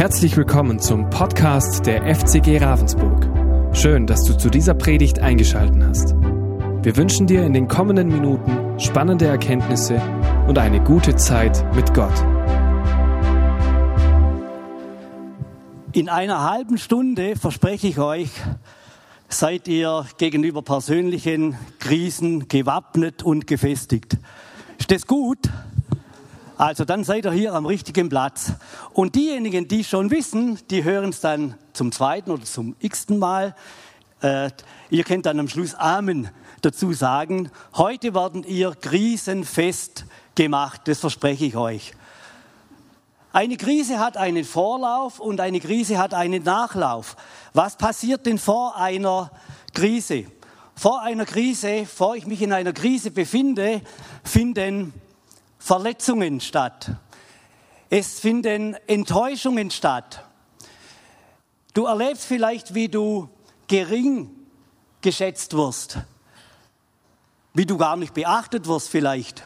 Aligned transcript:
Herzlich 0.00 0.34
willkommen 0.34 0.78
zum 0.78 1.10
Podcast 1.10 1.84
der 1.84 2.02
FCG 2.14 2.56
Ravensburg. 2.56 3.28
Schön, 3.76 4.06
dass 4.06 4.24
du 4.24 4.32
zu 4.32 4.48
dieser 4.48 4.72
Predigt 4.72 5.18
eingeschaltet 5.18 5.82
hast. 5.82 6.14
Wir 6.14 6.96
wünschen 6.96 7.26
dir 7.26 7.44
in 7.44 7.52
den 7.52 7.68
kommenden 7.68 8.08
Minuten 8.08 8.80
spannende 8.80 9.26
Erkenntnisse 9.26 10.00
und 10.48 10.56
eine 10.56 10.82
gute 10.82 11.16
Zeit 11.16 11.62
mit 11.74 11.92
Gott. 11.92 12.14
In 15.92 16.08
einer 16.08 16.50
halben 16.50 16.78
Stunde, 16.78 17.36
verspreche 17.36 17.88
ich 17.88 17.98
euch, 17.98 18.30
seid 19.28 19.68
ihr 19.68 20.06
gegenüber 20.16 20.62
persönlichen 20.62 21.58
Krisen 21.78 22.48
gewappnet 22.48 23.22
und 23.22 23.46
gefestigt. 23.46 24.16
Ist 24.78 24.90
das 24.90 25.06
gut? 25.06 25.50
Also 26.60 26.84
dann 26.84 27.04
seid 27.04 27.24
ihr 27.24 27.32
hier 27.32 27.54
am 27.54 27.64
richtigen 27.64 28.10
Platz. 28.10 28.52
Und 28.92 29.14
diejenigen, 29.14 29.66
die 29.66 29.82
schon 29.82 30.10
wissen, 30.10 30.58
die 30.68 30.84
hören 30.84 31.08
es 31.08 31.20
dann 31.22 31.54
zum 31.72 31.90
zweiten 31.90 32.30
oder 32.30 32.44
zum 32.44 32.76
x-ten 32.80 33.18
Mal. 33.18 33.54
Äh, 34.20 34.50
ihr 34.90 35.04
könnt 35.04 35.24
dann 35.24 35.40
am 35.40 35.48
Schluss 35.48 35.74
Amen 35.74 36.28
dazu 36.60 36.92
sagen. 36.92 37.50
Heute 37.76 38.14
werden 38.14 38.44
ihr 38.44 38.72
krisenfest 38.72 40.04
gemacht, 40.34 40.82
das 40.84 41.00
verspreche 41.00 41.46
ich 41.46 41.56
euch. 41.56 41.94
Eine 43.32 43.56
Krise 43.56 43.98
hat 43.98 44.18
einen 44.18 44.44
Vorlauf 44.44 45.18
und 45.18 45.40
eine 45.40 45.60
Krise 45.60 45.96
hat 45.96 46.12
einen 46.12 46.42
Nachlauf. 46.42 47.16
Was 47.54 47.78
passiert 47.78 48.26
denn 48.26 48.36
vor 48.36 48.76
einer 48.76 49.30
Krise? 49.72 50.26
Vor 50.74 51.00
einer 51.00 51.24
Krise, 51.24 51.86
vor 51.86 52.16
ich 52.16 52.26
mich 52.26 52.42
in 52.42 52.52
einer 52.52 52.74
Krise 52.74 53.12
befinde, 53.12 53.80
finden 54.24 54.92
Verletzungen 55.60 56.40
statt. 56.40 56.90
Es 57.90 58.18
finden 58.18 58.74
Enttäuschungen 58.86 59.70
statt. 59.70 60.24
Du 61.74 61.84
erlebst 61.84 62.24
vielleicht, 62.24 62.74
wie 62.74 62.88
du 62.88 63.28
gering 63.68 64.30
geschätzt 65.02 65.54
wirst, 65.54 65.98
wie 67.54 67.66
du 67.66 67.76
gar 67.76 67.96
nicht 67.96 68.14
beachtet 68.14 68.66
wirst 68.66 68.88
vielleicht. 68.88 69.44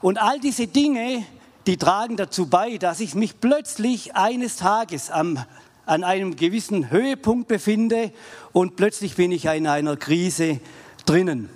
Und 0.00 0.18
all 0.18 0.40
diese 0.40 0.66
Dinge, 0.66 1.24
die 1.66 1.76
tragen 1.76 2.16
dazu 2.16 2.46
bei, 2.46 2.78
dass 2.78 3.00
ich 3.00 3.14
mich 3.14 3.40
plötzlich 3.40 4.16
eines 4.16 4.56
Tages 4.56 5.10
am, 5.10 5.38
an 5.86 6.02
einem 6.02 6.34
gewissen 6.34 6.90
Höhepunkt 6.90 7.46
befinde 7.46 8.12
und 8.52 8.76
plötzlich 8.76 9.16
bin 9.16 9.32
ich 9.32 9.44
in 9.44 9.66
einer 9.66 9.96
Krise 9.96 10.60
drinnen. 11.04 11.50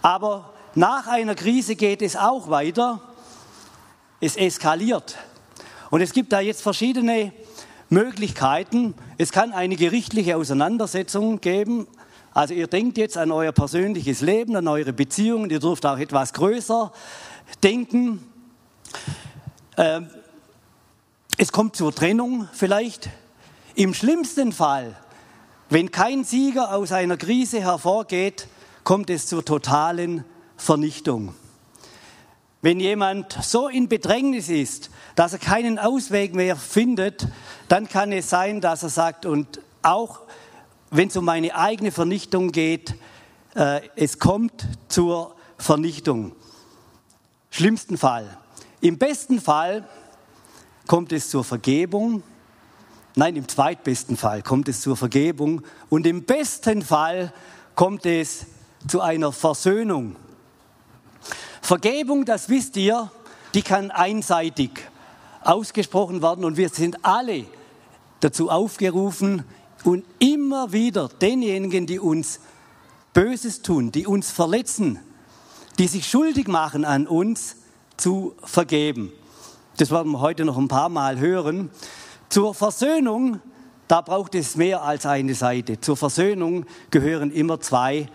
Aber 0.00 0.51
nach 0.74 1.06
einer 1.06 1.34
Krise 1.34 1.76
geht 1.76 2.02
es 2.02 2.16
auch 2.16 2.48
weiter. 2.48 3.00
Es 4.20 4.36
eskaliert. 4.36 5.16
Und 5.90 6.00
es 6.00 6.12
gibt 6.12 6.32
da 6.32 6.40
jetzt 6.40 6.62
verschiedene 6.62 7.32
Möglichkeiten. 7.90 8.94
Es 9.18 9.32
kann 9.32 9.52
eine 9.52 9.76
gerichtliche 9.76 10.36
Auseinandersetzung 10.36 11.40
geben. 11.40 11.86
Also 12.32 12.54
ihr 12.54 12.66
denkt 12.66 12.96
jetzt 12.96 13.18
an 13.18 13.30
euer 13.30 13.52
persönliches 13.52 14.22
Leben, 14.22 14.56
an 14.56 14.66
eure 14.68 14.94
Beziehungen. 14.94 15.50
Ihr 15.50 15.60
dürft 15.60 15.84
auch 15.84 15.98
etwas 15.98 16.32
größer 16.32 16.92
denken. 17.62 18.26
Ähm, 19.76 20.08
es 21.36 21.52
kommt 21.52 21.76
zur 21.76 21.94
Trennung 21.94 22.48
vielleicht. 22.52 23.10
Im 23.74 23.92
schlimmsten 23.92 24.52
Fall, 24.52 24.96
wenn 25.68 25.90
kein 25.90 26.24
Sieger 26.24 26.74
aus 26.74 26.92
einer 26.92 27.18
Krise 27.18 27.60
hervorgeht, 27.60 28.48
kommt 28.84 29.10
es 29.10 29.26
zur 29.26 29.44
totalen 29.44 30.24
Vernichtung. 30.62 31.34
Wenn 32.60 32.78
jemand 32.78 33.32
so 33.42 33.66
in 33.66 33.88
Bedrängnis 33.88 34.48
ist, 34.48 34.90
dass 35.16 35.32
er 35.32 35.40
keinen 35.40 35.80
Ausweg 35.80 36.34
mehr 36.34 36.54
findet, 36.54 37.26
dann 37.68 37.88
kann 37.88 38.12
es 38.12 38.30
sein, 38.30 38.60
dass 38.60 38.84
er 38.84 38.88
sagt, 38.88 39.26
und 39.26 39.60
auch 39.82 40.20
wenn 40.90 41.08
es 41.08 41.16
um 41.16 41.24
meine 41.24 41.56
eigene 41.56 41.90
Vernichtung 41.90 42.52
geht, 42.52 42.94
äh, 43.56 43.80
es 43.96 44.20
kommt 44.20 44.64
zur 44.86 45.34
Vernichtung. 45.58 46.32
Schlimmsten 47.50 47.98
Fall. 47.98 48.38
Im 48.80 48.98
besten 48.98 49.40
Fall 49.40 49.88
kommt 50.86 51.10
es 51.12 51.28
zur 51.28 51.42
Vergebung. 51.42 52.22
Nein, 53.16 53.34
im 53.34 53.48
zweitbesten 53.48 54.16
Fall 54.16 54.42
kommt 54.42 54.68
es 54.68 54.80
zur 54.80 54.96
Vergebung. 54.96 55.62
Und 55.90 56.06
im 56.06 56.22
besten 56.22 56.82
Fall 56.82 57.32
kommt 57.74 58.06
es 58.06 58.46
zu 58.86 59.00
einer 59.00 59.32
Versöhnung. 59.32 60.16
Vergebung, 61.62 62.24
das 62.24 62.48
wisst 62.48 62.76
ihr, 62.76 63.10
die 63.54 63.62
kann 63.62 63.90
einseitig 63.90 64.70
ausgesprochen 65.42 66.20
werden 66.20 66.44
und 66.44 66.56
wir 66.56 66.68
sind 66.68 67.04
alle 67.04 67.46
dazu 68.20 68.50
aufgerufen 68.50 69.44
und 69.84 70.04
immer 70.18 70.72
wieder 70.72 71.08
denjenigen, 71.08 71.86
die 71.86 71.98
uns 71.98 72.40
Böses 73.14 73.62
tun, 73.62 73.92
die 73.92 74.06
uns 74.06 74.30
verletzen, 74.30 74.98
die 75.78 75.86
sich 75.86 76.08
schuldig 76.08 76.48
machen 76.48 76.84
an 76.84 77.06
uns, 77.06 77.56
zu 77.96 78.34
vergeben. 78.42 79.12
Das 79.76 79.90
werden 79.90 80.12
wir 80.12 80.20
heute 80.20 80.44
noch 80.44 80.58
ein 80.58 80.68
paar 80.68 80.88
Mal 80.88 81.20
hören. 81.20 81.70
Zur 82.28 82.54
Versöhnung, 82.54 83.40
da 83.86 84.00
braucht 84.00 84.34
es 84.34 84.56
mehr 84.56 84.82
als 84.82 85.06
eine 85.06 85.34
Seite. 85.34 85.80
Zur 85.80 85.96
Versöhnung 85.96 86.66
gehören 86.90 87.30
immer 87.30 87.60
zwei 87.60 88.08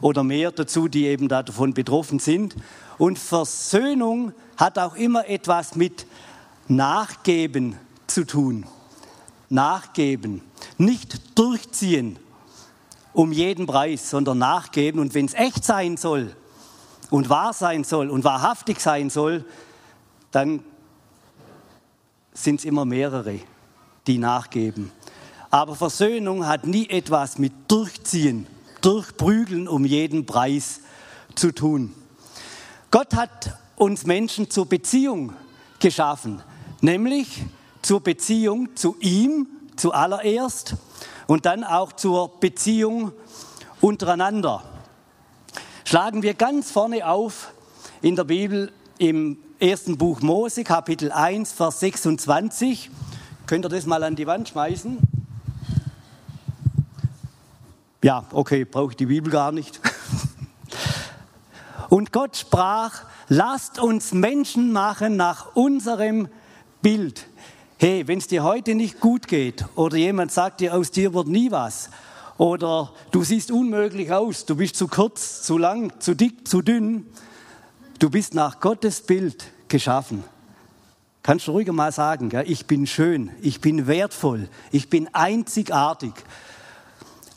oder 0.00 0.24
mehr 0.24 0.50
dazu, 0.50 0.88
die 0.88 1.06
eben 1.06 1.28
davon 1.28 1.74
betroffen 1.74 2.18
sind. 2.18 2.56
Und 3.00 3.18
Versöhnung 3.18 4.34
hat 4.58 4.78
auch 4.78 4.94
immer 4.94 5.26
etwas 5.26 5.74
mit 5.74 6.06
Nachgeben 6.68 7.78
zu 8.06 8.26
tun. 8.26 8.66
Nachgeben. 9.48 10.42
Nicht 10.76 11.38
durchziehen 11.38 12.18
um 13.14 13.32
jeden 13.32 13.64
Preis, 13.64 14.10
sondern 14.10 14.36
nachgeben. 14.36 15.00
Und 15.00 15.14
wenn 15.14 15.24
es 15.24 15.32
echt 15.32 15.64
sein 15.64 15.96
soll 15.96 16.36
und 17.08 17.30
wahr 17.30 17.54
sein 17.54 17.84
soll 17.84 18.10
und 18.10 18.22
wahrhaftig 18.22 18.80
sein 18.80 19.08
soll, 19.08 19.46
dann 20.30 20.62
sind 22.34 22.60
es 22.60 22.66
immer 22.66 22.84
mehrere, 22.84 23.40
die 24.06 24.18
nachgeben. 24.18 24.92
Aber 25.48 25.74
Versöhnung 25.74 26.46
hat 26.46 26.66
nie 26.66 26.90
etwas 26.90 27.38
mit 27.38 27.54
Durchziehen, 27.66 28.46
Durchprügeln 28.82 29.68
um 29.68 29.86
jeden 29.86 30.26
Preis 30.26 30.80
zu 31.34 31.50
tun. 31.50 31.94
Gott 32.90 33.14
hat 33.14 33.56
uns 33.76 34.04
Menschen 34.04 34.50
zur 34.50 34.66
Beziehung 34.66 35.32
geschaffen, 35.78 36.42
nämlich 36.80 37.44
zur 37.82 38.00
Beziehung 38.00 38.74
zu 38.74 38.96
ihm 38.98 39.46
zuallererst 39.76 40.74
und 41.28 41.46
dann 41.46 41.62
auch 41.62 41.92
zur 41.92 42.40
Beziehung 42.40 43.12
untereinander. 43.80 44.64
Schlagen 45.84 46.24
wir 46.24 46.34
ganz 46.34 46.72
vorne 46.72 47.06
auf 47.06 47.52
in 48.02 48.16
der 48.16 48.24
Bibel 48.24 48.72
im 48.98 49.38
ersten 49.60 49.96
Buch 49.96 50.20
Mose, 50.20 50.64
Kapitel 50.64 51.12
1, 51.12 51.52
Vers 51.52 51.78
26. 51.78 52.90
Könnt 53.46 53.64
ihr 53.64 53.68
das 53.68 53.86
mal 53.86 54.02
an 54.02 54.16
die 54.16 54.26
Wand 54.26 54.48
schmeißen? 54.48 54.98
Ja, 58.02 58.24
okay, 58.32 58.64
brauche 58.64 58.90
ich 58.90 58.96
die 58.96 59.06
Bibel 59.06 59.30
gar 59.30 59.52
nicht. 59.52 59.80
Und 61.90 62.12
Gott 62.12 62.36
sprach, 62.36 63.02
lasst 63.28 63.80
uns 63.80 64.12
Menschen 64.12 64.70
machen 64.70 65.16
nach 65.16 65.56
unserem 65.56 66.28
Bild. 66.82 67.26
Hey, 67.78 68.06
wenn 68.06 68.18
es 68.18 68.28
dir 68.28 68.44
heute 68.44 68.76
nicht 68.76 69.00
gut 69.00 69.26
geht 69.26 69.64
oder 69.74 69.96
jemand 69.96 70.30
sagt 70.30 70.60
dir, 70.60 70.74
aus 70.74 70.92
dir 70.92 71.12
wird 71.14 71.26
nie 71.26 71.50
was 71.50 71.90
oder 72.38 72.92
du 73.10 73.24
siehst 73.24 73.50
unmöglich 73.50 74.12
aus, 74.12 74.46
du 74.46 74.54
bist 74.54 74.76
zu 74.76 74.86
kurz, 74.86 75.42
zu 75.42 75.58
lang, 75.58 75.92
zu 75.98 76.14
dick, 76.14 76.46
zu 76.46 76.62
dünn, 76.62 77.06
du 77.98 78.08
bist 78.08 78.34
nach 78.34 78.60
Gottes 78.60 79.00
Bild 79.00 79.44
geschaffen. 79.66 80.22
Kannst 81.24 81.48
du 81.48 81.50
ruhiger 81.50 81.72
mal 81.72 81.90
sagen, 81.90 82.30
ja, 82.30 82.42
ich 82.42 82.66
bin 82.66 82.86
schön, 82.86 83.30
ich 83.42 83.60
bin 83.60 83.88
wertvoll, 83.88 84.48
ich 84.70 84.90
bin 84.90 85.12
einzigartig. 85.12 86.12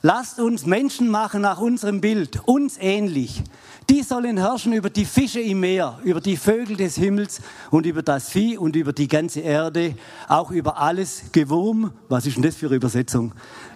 Lasst 0.06 0.38
uns 0.38 0.66
Menschen 0.66 1.08
machen 1.08 1.44
nach 1.44 1.62
unserem 1.62 2.02
Bild, 2.02 2.42
uns 2.46 2.78
ähnlich. 2.78 3.42
Die 3.90 4.04
sollen 4.04 4.36
herrschen 4.36 4.74
über 4.74 4.90
die 4.90 5.06
Fische 5.06 5.40
im 5.40 5.62
Meer, 5.62 5.98
über 6.04 6.20
die 6.20 6.36
Vögel 6.36 6.76
des 6.76 6.96
Himmels 6.96 7.40
und 7.72 7.86
über 7.86 8.04
das 8.04 8.28
Vieh 8.28 8.58
und 8.58 8.76
über 8.76 8.92
die 8.92 9.08
ganze 9.08 9.40
Erde, 9.40 9.96
auch 10.28 10.52
über 10.52 10.78
alles 10.78 11.32
Gewurm, 11.32 11.94
was 12.10 12.26
ist 12.26 12.36
denn 12.36 12.44
das 12.44 12.58
für 12.58 12.66
eine 12.66 12.76
Übersetzung, 12.76 13.32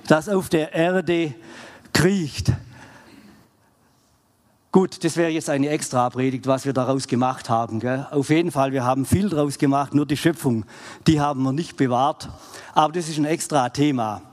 das 0.10 0.28
auf 0.28 0.50
der 0.50 0.74
Erde 0.74 1.34
kriecht. 1.94 2.52
Gut, 4.74 5.06
das 5.06 5.16
wäre 5.16 5.30
jetzt 5.30 5.50
eine 5.50 5.70
Extra-Predigt, 5.70 6.46
was 6.46 6.66
wir 6.66 6.74
daraus 6.74 7.08
gemacht 7.08 7.50
haben. 7.50 7.80
Gell? 7.80 8.06
Auf 8.12 8.30
jeden 8.32 8.52
Fall, 8.52 8.74
wir 8.74 8.84
haben 8.84 9.06
viel 9.06 9.30
daraus 9.30 9.58
gemacht, 9.58 9.94
nur 9.94 10.06
die 10.06 10.18
Schöpfung, 10.18 10.66
die 11.08 11.22
haben 11.22 11.42
wir 11.44 11.54
nicht 11.54 11.78
bewahrt. 11.78 12.28
Aber 12.74 12.92
das 12.92 13.08
ist 13.08 13.18
ein 13.18 13.24
Extra-Thema. 13.24 14.24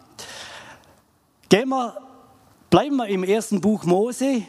Gehen 1.51 1.69
wir, 1.69 1.95
bleiben 2.71 2.97
wir 2.97 3.07
im 3.07 3.23
ersten 3.23 3.61
Buch 3.61 3.85
Mose, 3.85 4.45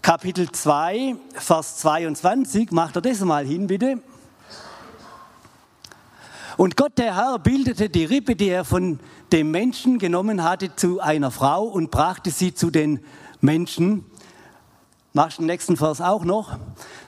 Kapitel 0.00 0.50
2, 0.50 1.14
Vers 1.34 1.76
22, 1.78 2.70
macht 2.70 2.96
er 2.96 3.02
das 3.02 3.20
mal 3.20 3.44
hin, 3.44 3.66
bitte. 3.66 4.00
Und 6.56 6.78
Gott 6.78 6.96
der 6.96 7.14
Herr 7.14 7.38
bildete 7.38 7.90
die 7.90 8.06
Rippe, 8.06 8.36
die 8.36 8.48
er 8.48 8.64
von 8.64 9.00
dem 9.32 9.50
Menschen 9.50 9.98
genommen 9.98 10.42
hatte, 10.42 10.74
zu 10.74 11.00
einer 11.00 11.30
Frau 11.30 11.64
und 11.64 11.90
brachte 11.90 12.30
sie 12.30 12.54
zu 12.54 12.70
den 12.70 13.00
Menschen. 13.42 14.06
Machst 15.12 15.40
den 15.40 15.46
nächsten 15.46 15.76
Vers 15.76 16.00
auch 16.00 16.24
noch? 16.24 16.58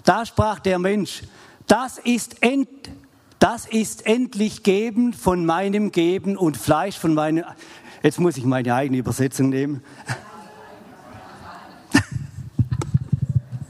Da 0.04 0.26
sprach 0.26 0.58
der 0.58 0.78
Mensch, 0.78 1.22
das 1.66 1.96
ist, 1.96 2.42
end, 2.42 2.68
das 3.38 3.64
ist 3.64 4.04
endlich 4.04 4.62
Geben 4.62 5.14
von 5.14 5.46
meinem 5.46 5.90
Geben 5.90 6.36
und 6.36 6.58
Fleisch 6.58 6.98
von 6.98 7.14
meinem. 7.14 7.44
Jetzt 8.02 8.18
muss 8.18 8.36
ich 8.36 8.44
meine 8.44 8.74
eigene 8.74 8.98
Übersetzung 8.98 9.50
nehmen. 9.50 9.80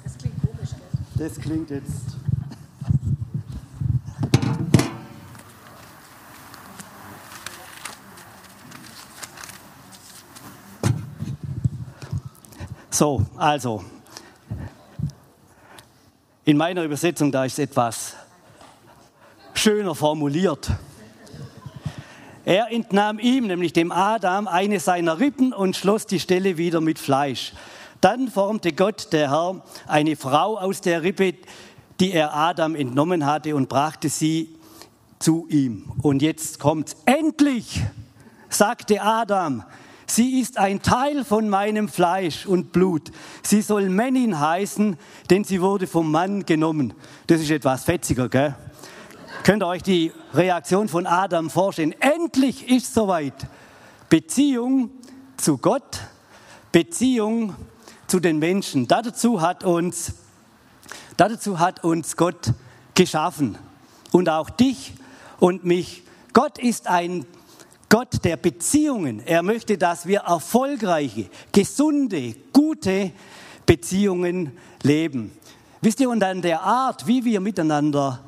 Das 0.03 0.17
klingt 0.17 0.41
komisch, 0.41 0.71
gell? 0.71 1.29
Das 1.29 1.39
klingt 1.39 1.71
jetzt. 1.71 2.17
So, 12.91 13.27
also, 13.37 13.85
in 16.45 16.57
meiner 16.57 16.85
Übersetzung, 16.85 17.31
da 17.31 17.45
ist 17.45 17.59
etwas 17.59 18.15
schöner 19.53 19.95
formuliert. 19.95 20.71
Er 22.53 22.71
entnahm 22.71 23.19
ihm, 23.19 23.47
nämlich 23.47 23.73
dem 23.73 23.91
Adam, 23.91 24.47
eine 24.47 24.79
seiner 24.79 25.19
Rippen 25.19 25.55
und 25.55 25.75
schloss 25.75 26.05
die 26.05 26.21
Stelle 26.21 26.59
wieder 26.59 26.83
mit 26.83 26.99
Fleisch. 26.99 27.55
Dann 28.03 28.29
formte 28.29 28.75
Gott, 28.75 29.11
der 29.13 29.31
Herr, 29.31 29.63
eine 29.87 30.17
Frau 30.17 30.59
aus 30.59 30.83
der 30.83 31.03
Rippe, 31.03 31.33
die 31.99 32.13
er 32.13 32.37
Adam 32.37 32.75
entnommen 32.75 33.25
hatte 33.25 33.57
und 33.57 33.71
brachte 33.71 34.11
sie 34.11 34.55
zu 35.19 35.47
ihm. 35.49 35.91
Und 36.03 36.21
jetzt 36.21 36.59
kommt's. 36.59 36.95
Endlich, 37.07 37.81
sagte 38.51 39.01
Adam, 39.01 39.65
sie 40.05 40.39
ist 40.39 40.59
ein 40.59 40.83
Teil 40.83 41.25
von 41.25 41.49
meinem 41.49 41.89
Fleisch 41.89 42.45
und 42.45 42.71
Blut. 42.71 43.13
Sie 43.43 43.63
soll 43.63 43.89
Männin 43.89 44.39
heißen, 44.39 44.99
denn 45.31 45.45
sie 45.45 45.63
wurde 45.63 45.87
vom 45.87 46.11
Mann 46.11 46.45
genommen. 46.45 46.93
Das 47.29 47.41
ist 47.41 47.51
etwas 47.51 47.85
fetziger, 47.85 48.29
gell? 48.29 48.55
Könnt 49.45 49.65
ihr 49.65 49.67
euch 49.67 49.83
die 49.83 50.13
Reaktion 50.35 50.87
von 50.87 51.05
Adam 51.05 51.51
vorstellen? 51.51 51.97
Endlich 51.99 52.69
ist 52.69 52.95
soweit. 52.95 53.35
Beziehung 54.09 54.91
zu 55.37 55.59
Gott, 55.59 55.99
Beziehung 56.71 57.57
zu 58.07 58.21
den 58.21 58.39
Menschen. 58.39 58.87
Dazu 58.87 59.41
hat 59.41 59.65
uns, 59.65 60.13
dazu 61.17 61.59
hat 61.59 61.83
uns 61.83 62.17
Gott 62.17 62.53
geschaffen. 62.95 63.59
Und 64.13 64.29
auch 64.29 64.49
dich 64.49 64.93
und 65.41 65.65
mich. 65.65 66.05
Gott 66.33 66.61
ist 66.61 66.87
ein 66.87 67.27
Gott 67.89 68.25
der 68.25 68.37
Beziehungen. 68.37 69.27
Er 69.27 69.43
möchte, 69.43 69.77
dass 69.77 70.07
wir 70.07 70.21
erfolgreiche, 70.21 71.29
gesunde, 71.51 72.37
gute 72.53 73.11
Beziehungen 73.67 74.57
leben. 74.85 75.33
Wisst 75.81 75.99
ihr, 75.99 76.11
und 76.11 76.23
an 76.23 76.43
der 76.43 76.63
Art, 76.63 77.09
wie 77.09 77.25
wir 77.25 77.41
miteinander 77.41 78.21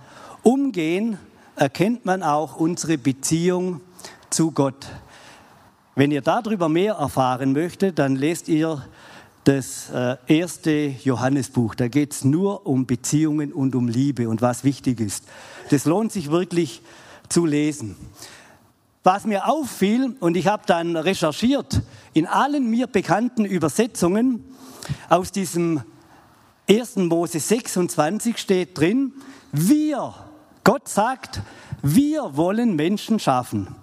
umgehen, 0.44 1.18
erkennt 1.56 2.04
man 2.04 2.22
auch 2.22 2.56
unsere 2.56 2.98
Beziehung 2.98 3.80
zu 4.30 4.52
Gott. 4.52 4.86
Wenn 5.96 6.10
ihr 6.10 6.22
darüber 6.22 6.68
mehr 6.68 6.94
erfahren 6.94 7.52
möchtet, 7.52 7.98
dann 7.98 8.16
lest 8.16 8.48
ihr 8.48 8.84
das 9.44 9.90
äh, 9.90 10.16
erste 10.26 10.94
Johannesbuch. 11.02 11.74
Da 11.74 11.88
geht 11.88 12.12
es 12.12 12.24
nur 12.24 12.66
um 12.66 12.86
Beziehungen 12.86 13.52
und 13.52 13.74
um 13.74 13.88
Liebe 13.88 14.28
und 14.28 14.42
was 14.42 14.64
wichtig 14.64 15.00
ist. 15.00 15.24
Das 15.70 15.84
lohnt 15.84 16.12
sich 16.12 16.30
wirklich 16.30 16.82
zu 17.28 17.46
lesen. 17.46 17.96
Was 19.02 19.26
mir 19.26 19.46
auffiel, 19.46 20.16
und 20.20 20.36
ich 20.36 20.46
habe 20.46 20.62
dann 20.66 20.96
recherchiert, 20.96 21.82
in 22.14 22.26
allen 22.26 22.70
mir 22.70 22.86
bekannten 22.86 23.44
Übersetzungen 23.44 24.42
aus 25.10 25.30
diesem 25.30 25.82
1. 26.68 26.96
Mose 26.96 27.38
26 27.38 28.38
steht 28.38 28.78
drin, 28.78 29.12
wir, 29.52 30.14
Gott 30.64 30.88
sagt, 30.88 31.42
wir 31.82 32.36
wollen 32.36 32.74
Menschen 32.74 33.18
schaffen. 33.18 33.74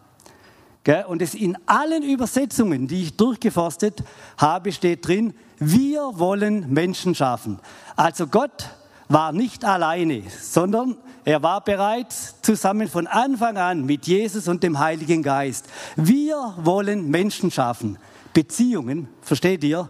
Und 1.08 1.22
es 1.22 1.36
in 1.36 1.56
allen 1.68 2.02
Übersetzungen, 2.02 2.88
die 2.88 3.04
ich 3.04 3.18
durchgeforstet 3.18 4.04
habe, 4.38 4.72
steht 4.72 5.08
drin, 5.08 5.36
wir 5.60 6.02
wollen 6.16 6.74
Menschen 6.74 7.14
schaffen. 7.14 7.60
Also 7.96 8.26
Gott 8.26 8.70
war 9.08 9.32
nicht 9.32 9.64
alleine, 9.64 10.24
sondern 10.42 10.98
er 11.24 11.44
war 11.44 11.64
bereits 11.64 12.42
zusammen 12.42 12.88
von 12.88 13.06
Anfang 13.06 13.58
an 13.58 13.86
mit 13.86 14.08
Jesus 14.08 14.48
und 14.48 14.64
dem 14.64 14.80
Heiligen 14.80 15.22
Geist. 15.22 15.68
Wir 15.96 16.56
wollen 16.58 17.12
Menschen 17.12 17.52
schaffen. 17.52 18.00
Beziehungen, 18.34 19.08
versteht 19.22 19.64
ihr? 19.64 19.88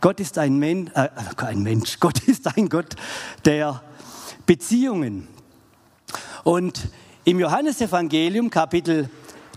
Gott 0.00 0.18
ist 0.18 0.38
ein, 0.38 0.58
Men 0.58 0.90
äh, 0.94 1.08
ein 1.36 1.62
Mensch, 1.62 1.96
Gott 2.00 2.18
ist 2.26 2.56
ein 2.56 2.68
Gott 2.68 2.96
der 3.44 3.80
Beziehungen. 4.44 5.28
Und 6.44 6.88
im 7.24 7.38
Johannesevangelium 7.38 8.50
Kapitel 8.50 9.08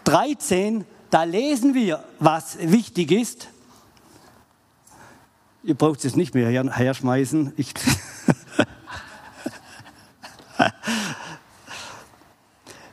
13, 0.03 0.85
da 1.09 1.23
lesen 1.23 1.73
wir, 1.73 2.03
was 2.19 2.59
wichtig 2.59 3.11
ist. 3.11 3.47
Ihr 5.63 5.73
braucht 5.73 6.05
es 6.05 6.15
nicht 6.15 6.35
mehr 6.35 6.47
herschmeißen. 6.71 7.53
Ich 7.57 7.73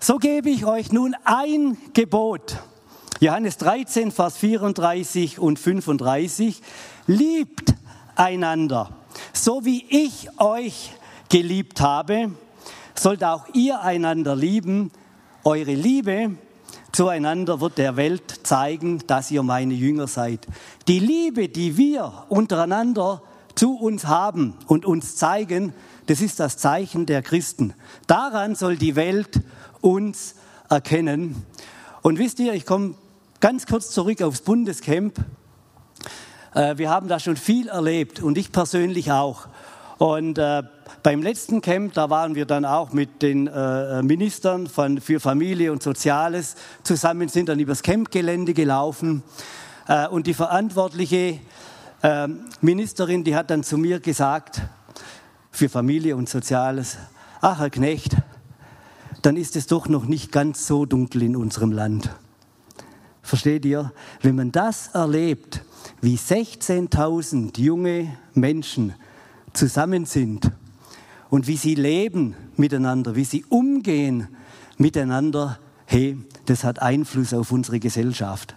so 0.00 0.17
gebe 0.17 0.49
ich 0.49 0.65
euch 0.65 0.91
nun 0.91 1.15
ein 1.25 1.77
Gebot. 1.93 2.56
Johannes 3.21 3.59
13, 3.59 4.11
Vers 4.11 4.39
34 4.39 5.39
und 5.39 5.59
35. 5.59 6.62
Liebt 7.06 7.75
einander, 8.17 8.97
so 9.35 9.67
wie 9.67 9.85
ich 9.91 10.31
euch 10.41 10.93
geliebt 11.29 11.83
habe, 11.83 12.31
sollt 12.94 13.25
auch 13.25 13.47
ihr 13.55 13.81
einander 13.81 14.37
lieben. 14.37 14.91
Eure 15.44 15.75
Liebe 15.75 16.33
zueinander 16.93 17.61
wird 17.61 17.79
der 17.79 17.97
Welt 17.97 18.41
zeigen, 18.43 19.00
dass 19.06 19.31
ihr 19.31 19.43
meine 19.43 19.75
Jünger 19.75 20.06
seid. 20.06 20.47
Die 20.89 20.99
Liebe, 20.99 21.49
die 21.49 21.77
wir 21.77 22.25
untereinander 22.29 23.23
zu 23.55 23.77
uns 23.77 24.06
haben 24.06 24.55
und 24.67 24.85
uns 24.85 25.17
zeigen, 25.17 25.73
das 26.06 26.21
ist 26.21 26.41
das 26.41 26.56
Zeichen 26.56 27.06
der 27.06 27.23
Christen. 27.23 27.75
Daran 28.06 28.55
soll 28.55 28.77
die 28.77 28.97
Welt 28.97 29.41
uns 29.81 30.35
erkennen. 30.69 31.44
Und 32.03 32.19
wisst 32.19 32.41
ihr, 32.41 32.55
ich 32.55 32.67
komme 32.67 32.94
ganz 33.41 33.67
kurz 33.67 33.91
zurück 33.91 34.22
aufs 34.22 34.41
Bundescamp. 34.41 35.19
Äh, 36.55 36.79
wir 36.79 36.91
haben 36.91 37.08
da 37.08 37.20
schon 37.20 37.37
viel 37.37 37.69
erlebt 37.69 38.20
und 38.20 38.39
ich 38.39 38.53
persönlich 38.53 39.13
auch. 39.13 39.49
Und 39.99 40.39
äh, 40.39 40.63
beim 41.03 41.22
letzten 41.22 41.61
Camp, 41.61 41.94
da 41.94 42.11
waren 42.11 42.34
wir 42.34 42.46
dann 42.46 42.65
auch 42.65 42.93
mit 42.93 43.22
den 43.22 43.46
äh, 43.46 44.03
Ministern 44.03 44.67
von, 44.67 45.01
für 45.01 45.20
Familie 45.20 45.72
und 45.72 45.82
Soziales 45.82 46.55
zusammen, 46.82 47.29
sind 47.29 47.49
dann 47.49 47.58
übers 47.58 47.82
Campgelände 47.82 48.55
gelaufen. 48.55 49.22
Äh, 49.89 50.08
und 50.08 50.27
die 50.27 50.34
verantwortliche 50.34 51.41
äh, 52.03 52.29
Ministerin, 52.61 53.25
die 53.25 53.34
hat 53.34 53.51
dann 53.51 53.65
zu 53.65 53.79
mir 53.79 54.01
gesagt, 54.01 54.63
für 55.51 55.69
Familie 55.69 56.17
und 56.17 56.29
Soziales, 56.29 56.99
ach 57.41 57.58
Herr 57.58 57.70
Knecht, 57.70 58.17
dann 59.22 59.37
ist 59.37 59.56
es 59.56 59.67
doch 59.67 59.89
noch 59.89 60.05
nicht 60.05 60.32
ganz 60.32 60.67
so 60.67 60.87
dunkel 60.87 61.22
in 61.22 61.37
unserem 61.37 61.72
Land. 61.72 62.11
Versteht 63.22 63.65
ihr? 63.65 63.93
Wenn 64.20 64.34
man 64.34 64.53
das 64.53 64.89
erlebt, 64.89 65.63
wie 66.01 66.17
16.000 66.17 67.61
junge 67.61 68.17
Menschen 68.34 68.94
zusammen 69.53 70.06
sind 70.06 70.51
und 71.32 71.46
wie 71.46 71.56
sie 71.56 71.74
leben 71.74 72.36
miteinander, 72.58 73.17
wie 73.17 73.24
sie 73.24 73.43
umgehen 73.48 74.29
miteinander, 74.77 75.58
hey, 75.86 76.19
das 76.44 76.62
hat 76.62 76.82
Einfluss 76.82 77.32
auf 77.32 77.53
unsere 77.53 77.81
Gesellschaft. 77.81 78.55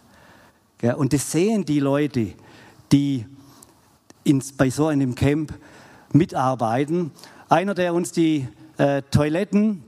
Und 0.97 1.13
das 1.13 1.31
sehen 1.31 1.63
die 1.63 1.79
Leute, 1.79 2.33
die 2.91 3.25
bei 4.57 4.69
so 4.69 4.87
einem 4.87 5.15
Camp 5.15 5.53
mitarbeiten. 6.11 7.11
Einer, 7.47 7.75
der 7.75 7.93
uns 7.93 8.11
die 8.11 8.45
äh, 8.77 9.03
Toiletten 9.03 9.81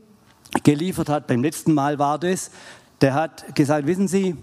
geliefert 0.63 1.10
hat, 1.10 1.27
beim 1.27 1.44
letzten 1.44 1.74
Mal 1.74 2.00
war 2.00 2.17
das, 2.17 2.51
der 3.01 3.15
hat 3.15 3.53
gesagt, 3.53 3.86
wissen 3.86 4.08
Sie, 4.08 4.38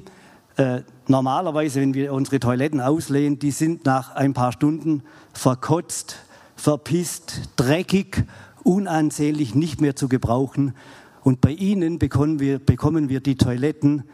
äh, 0.58 0.82
normalerweise, 1.08 1.80
wenn 1.80 1.94
wir 1.94 2.12
unsere 2.12 2.40
Toiletten 2.40 2.82
auslehnen, 2.82 3.38
die 3.38 3.52
sind 3.52 3.86
nach 3.86 4.14
ein 4.14 4.34
paar 4.34 4.52
Stunden 4.52 5.02
verkotzt, 5.32 6.18
verpisst, 6.56 7.50
dreckig, 7.56 8.24
unansehnlich, 8.62 9.54
nicht 9.54 9.80
mehr 9.80 9.96
zu 9.96 10.08
gebrauchen. 10.08 10.74
Und 11.22 11.40
bei 11.40 11.50
ihnen 11.50 11.98
bekommen 11.98 12.40
wir, 12.40 12.58
bekommen 12.58 13.08
wir 13.08 13.20
die 13.20 13.36
Toiletten 13.36 14.04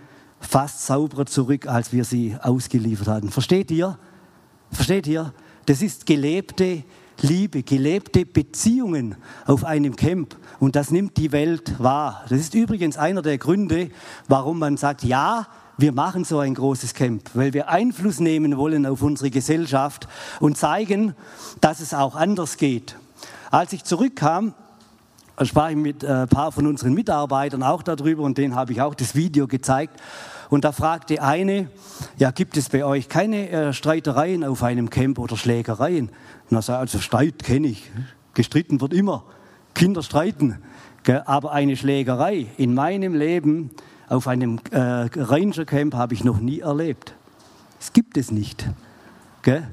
fast 0.40 0.86
sauberer 0.86 1.26
zurück, 1.26 1.66
als 1.66 1.92
wir 1.92 2.04
sie 2.04 2.36
ausgeliefert 2.40 3.08
hatten. 3.08 3.30
Versteht 3.30 3.70
ihr? 3.70 3.98
Versteht 4.70 5.06
ihr? 5.06 5.32
Das 5.66 5.82
ist 5.82 6.06
gelebte 6.06 6.84
Liebe, 7.22 7.62
gelebte 7.62 8.24
Beziehungen 8.24 9.16
auf 9.44 9.64
einem 9.64 9.96
Camp. 9.96 10.36
Und 10.58 10.76
das 10.76 10.90
nimmt 10.90 11.16
die 11.16 11.32
Welt 11.32 11.78
wahr. 11.78 12.24
Das 12.28 12.40
ist 12.40 12.54
übrigens 12.54 12.96
einer 12.96 13.22
der 13.22 13.38
Gründe, 13.38 13.90
warum 14.26 14.58
man 14.58 14.76
sagt, 14.76 15.04
ja, 15.04 15.46
wir 15.80 15.92
machen 15.92 16.24
so 16.24 16.38
ein 16.38 16.54
großes 16.54 16.92
Camp, 16.94 17.30
weil 17.32 17.54
wir 17.54 17.68
Einfluss 17.68 18.20
nehmen 18.20 18.56
wollen 18.56 18.84
auf 18.84 19.02
unsere 19.02 19.30
Gesellschaft 19.30 20.08
und 20.38 20.58
zeigen, 20.58 21.14
dass 21.60 21.80
es 21.80 21.94
auch 21.94 22.16
anders 22.16 22.58
geht. 22.58 22.96
Als 23.50 23.72
ich 23.72 23.84
zurückkam, 23.84 24.52
sprach 25.42 25.70
ich 25.70 25.76
mit 25.76 26.04
ein 26.04 26.28
paar 26.28 26.52
von 26.52 26.66
unseren 26.66 26.92
Mitarbeitern 26.92 27.62
auch 27.62 27.82
darüber 27.82 28.24
und 28.24 28.36
denen 28.36 28.54
habe 28.54 28.72
ich 28.72 28.82
auch 28.82 28.94
das 28.94 29.14
Video 29.14 29.46
gezeigt. 29.46 29.98
Und 30.50 30.64
da 30.64 30.72
fragte 30.72 31.22
eine, 31.22 31.70
ja, 32.18 32.30
gibt 32.30 32.56
es 32.56 32.68
bei 32.68 32.84
euch 32.84 33.08
keine 33.08 33.48
äh, 33.48 33.72
Streitereien 33.72 34.44
auf 34.44 34.62
einem 34.62 34.90
Camp 34.90 35.18
oder 35.18 35.36
Schlägereien? 35.36 36.10
Na, 36.50 36.58
also 36.58 36.98
Streit 36.98 37.42
kenne 37.42 37.68
ich. 37.68 37.90
Gestritten 38.34 38.80
wird 38.80 38.92
immer. 38.92 39.24
Kinder 39.74 40.02
streiten. 40.02 40.58
Aber 41.24 41.52
eine 41.52 41.76
Schlägerei 41.76 42.46
in 42.58 42.74
meinem 42.74 43.14
Leben 43.14 43.70
auf 44.10 44.26
einem 44.26 44.58
äh, 44.72 44.78
Ranger 44.78 45.64
Camp 45.64 45.94
habe 45.94 46.14
ich 46.14 46.24
noch 46.24 46.40
nie 46.40 46.60
erlebt. 46.60 47.14
Es 47.80 47.92
gibt 47.92 48.16
es 48.16 48.30
nicht. 48.30 48.68
Gell? 49.42 49.72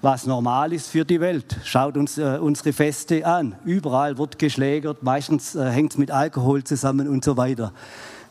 Was 0.00 0.26
normal 0.26 0.72
ist 0.72 0.86
für 0.86 1.04
die 1.04 1.20
Welt. 1.20 1.56
Schaut 1.64 1.96
uns 1.96 2.18
äh, 2.18 2.38
unsere 2.40 2.72
Feste 2.72 3.26
an. 3.26 3.56
Überall 3.64 4.16
wird 4.16 4.38
geschlägert, 4.38 5.02
meistens 5.02 5.56
äh, 5.56 5.70
hängt 5.70 5.92
es 5.92 5.98
mit 5.98 6.12
Alkohol 6.12 6.62
zusammen 6.62 7.08
und 7.08 7.24
so 7.24 7.36
weiter. 7.36 7.72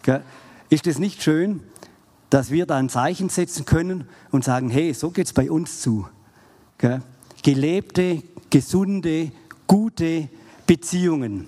Gell? 0.01 0.23
Ist 0.69 0.87
es 0.87 0.97
nicht 0.97 1.21
schön, 1.21 1.59
dass 2.29 2.49
wir 2.49 2.65
da 2.65 2.77
ein 2.77 2.87
Zeichen 2.87 3.27
setzen 3.27 3.65
können 3.65 4.07
und 4.31 4.45
sagen, 4.45 4.69
hey, 4.69 4.93
so 4.93 5.11
geht 5.11 5.27
es 5.27 5.33
bei 5.33 5.51
uns 5.51 5.81
zu. 5.81 6.07
Gell? 6.77 7.01
Gelebte, 7.43 8.23
gesunde, 8.49 9.33
gute 9.67 10.29
Beziehungen. 10.65 11.47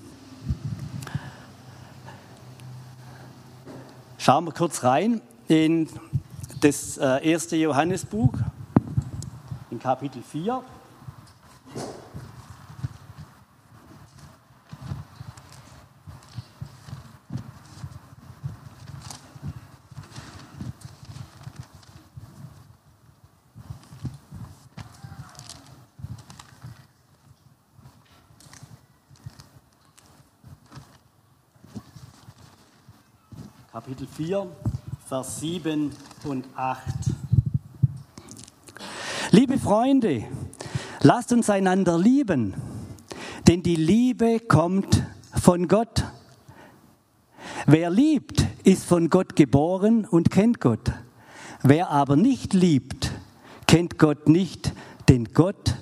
Schauen 4.30 4.46
wir 4.46 4.52
kurz 4.52 4.84
rein 4.84 5.24
in 5.48 5.90
das 6.62 7.00
äh, 7.00 7.28
erste 7.28 7.56
Johannesbuch, 7.56 8.32
in 9.72 9.80
Kapitel 9.80 10.22
4. 10.22 10.62
Kapitel 33.72 34.08
4, 34.20 34.48
Vers 35.08 35.40
7 35.40 35.92
und 36.26 36.44
8. 36.58 36.84
Liebe 39.32 39.58
Freunde, 39.58 40.26
lasst 41.00 41.32
uns 41.32 41.50
einander 41.50 41.98
lieben, 41.98 42.54
denn 43.48 43.64
die 43.64 43.78
Liebe 43.78 44.42
kommt 44.42 45.04
von 45.42 45.70
Gott. 45.70 46.04
Wer 47.66 47.90
liebt, 47.90 48.46
ist 48.66 48.84
von 48.84 49.10
Gott 49.10 49.38
geboren 49.38 50.04
und 50.04 50.32
kennt 50.32 50.60
Gott. 50.60 50.92
Wer 51.64 51.90
aber 51.90 52.18
nicht 52.18 52.54
liebt, 52.54 53.14
kennt 53.68 53.98
Gott 53.98 54.28
nicht, 54.28 54.74
denn 55.08 55.30
Gott 55.34 55.76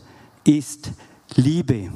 ist 0.44 0.92
Liebe. 1.34 1.92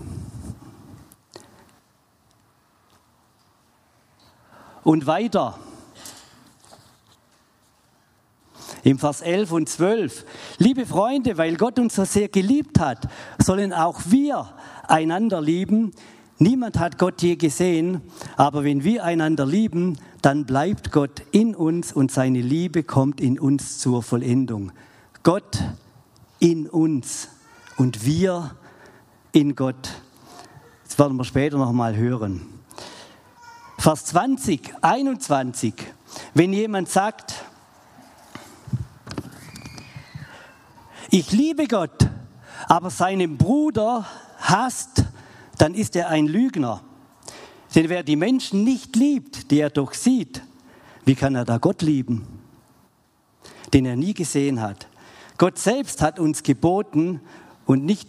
Und 4.84 5.06
weiter. 5.06 5.60
Im 8.84 9.00
Vers 9.00 9.22
11 9.22 9.52
und 9.52 9.70
12. 9.70 10.26
Liebe 10.58 10.86
Freunde, 10.86 11.38
weil 11.38 11.56
Gott 11.56 11.80
uns 11.80 11.96
so 11.96 12.06
sehr 12.06 12.28
geliebt 12.28 12.80
hat, 12.80 13.08
sollen 13.40 13.74
auch 13.74 14.02
wir 14.08 14.50
einander 14.88 15.42
lieben. 15.42 15.92
Niemand 16.40 16.80
hat 16.80 16.98
Gott 16.98 17.22
je 17.22 17.36
gesehen, 17.36 18.02
aber 18.36 18.64
wenn 18.64 18.84
wir 18.84 19.04
einander 19.04 19.46
lieben, 19.46 19.98
dann 20.22 20.46
bleibt 20.46 20.92
Gott 20.92 21.22
in 21.32 21.56
uns 21.56 21.94
und 21.94 22.12
seine 22.12 22.42
Liebe 22.42 22.84
kommt 22.84 23.22
in 23.22 23.40
uns 23.40 23.78
zur 23.78 24.02
Vollendung. 24.02 24.72
Gott 25.24 25.60
in 26.40 26.68
uns 26.68 27.30
und 27.78 28.06
wir 28.06 28.56
in 29.32 29.56
Gott. 29.56 29.90
Das 30.88 30.98
werden 30.98 31.16
wir 31.18 31.24
später 31.24 31.58
noch 31.58 31.72
mal 31.72 31.96
hören. 31.96 32.42
Vers 33.78 34.06
20, 34.06 34.74
21. 34.82 35.74
Wenn 36.34 36.54
jemand 36.54 36.90
sagt, 36.90 37.46
ich 41.12 41.32
liebe 41.32 41.68
Gott, 41.68 42.10
aber 42.68 42.90
seinen 42.90 43.38
Bruder 43.38 44.08
hasst, 44.40 45.04
dann 45.58 45.76
ist 45.76 45.96
er 45.96 46.08
ein 46.08 46.26
Lügner. 46.26 46.82
Denn 47.76 47.90
wer 47.90 48.04
die 48.04 48.16
Menschen 48.16 48.64
nicht 48.64 48.96
liebt, 48.96 49.52
die 49.52 49.60
er 49.60 49.70
doch 49.70 49.94
sieht, 49.94 50.42
wie 51.06 51.16
kann 51.16 51.36
er 51.36 51.46
da 51.46 51.58
Gott 51.58 51.82
lieben, 51.82 52.28
den 53.74 53.86
er 53.86 53.96
nie 53.96 54.14
gesehen 54.14 54.62
hat? 54.62 54.88
Gott 55.38 55.58
selbst 55.58 56.02
hat 56.02 56.20
uns 56.20 56.44
geboten 56.44 57.20
und 57.66 57.84
nicht, 57.86 58.08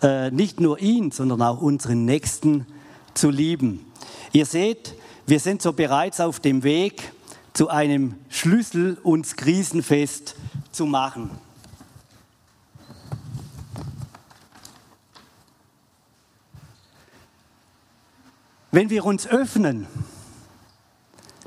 äh, 0.00 0.30
nicht 0.30 0.60
nur 0.60 0.80
ihn, 0.80 1.10
sondern 1.10 1.42
auch 1.42 1.60
unseren 1.60 2.04
Nächsten 2.04 2.66
zu 3.14 3.30
lieben. 3.30 3.84
Ihr 4.32 4.46
seht, 4.46 4.94
wir 5.26 5.40
sind 5.40 5.60
so 5.60 5.72
bereits 5.72 6.20
auf 6.20 6.40
dem 6.40 6.62
Weg 6.62 7.12
zu 7.52 7.68
einem 7.68 8.14
Schlüssel, 8.28 8.98
uns 9.02 9.36
krisenfest 9.36 10.36
zu 10.70 10.86
machen. 10.86 11.30
Wenn 18.74 18.88
wir 18.88 19.04
uns 19.04 19.26
öffnen, 19.26 19.86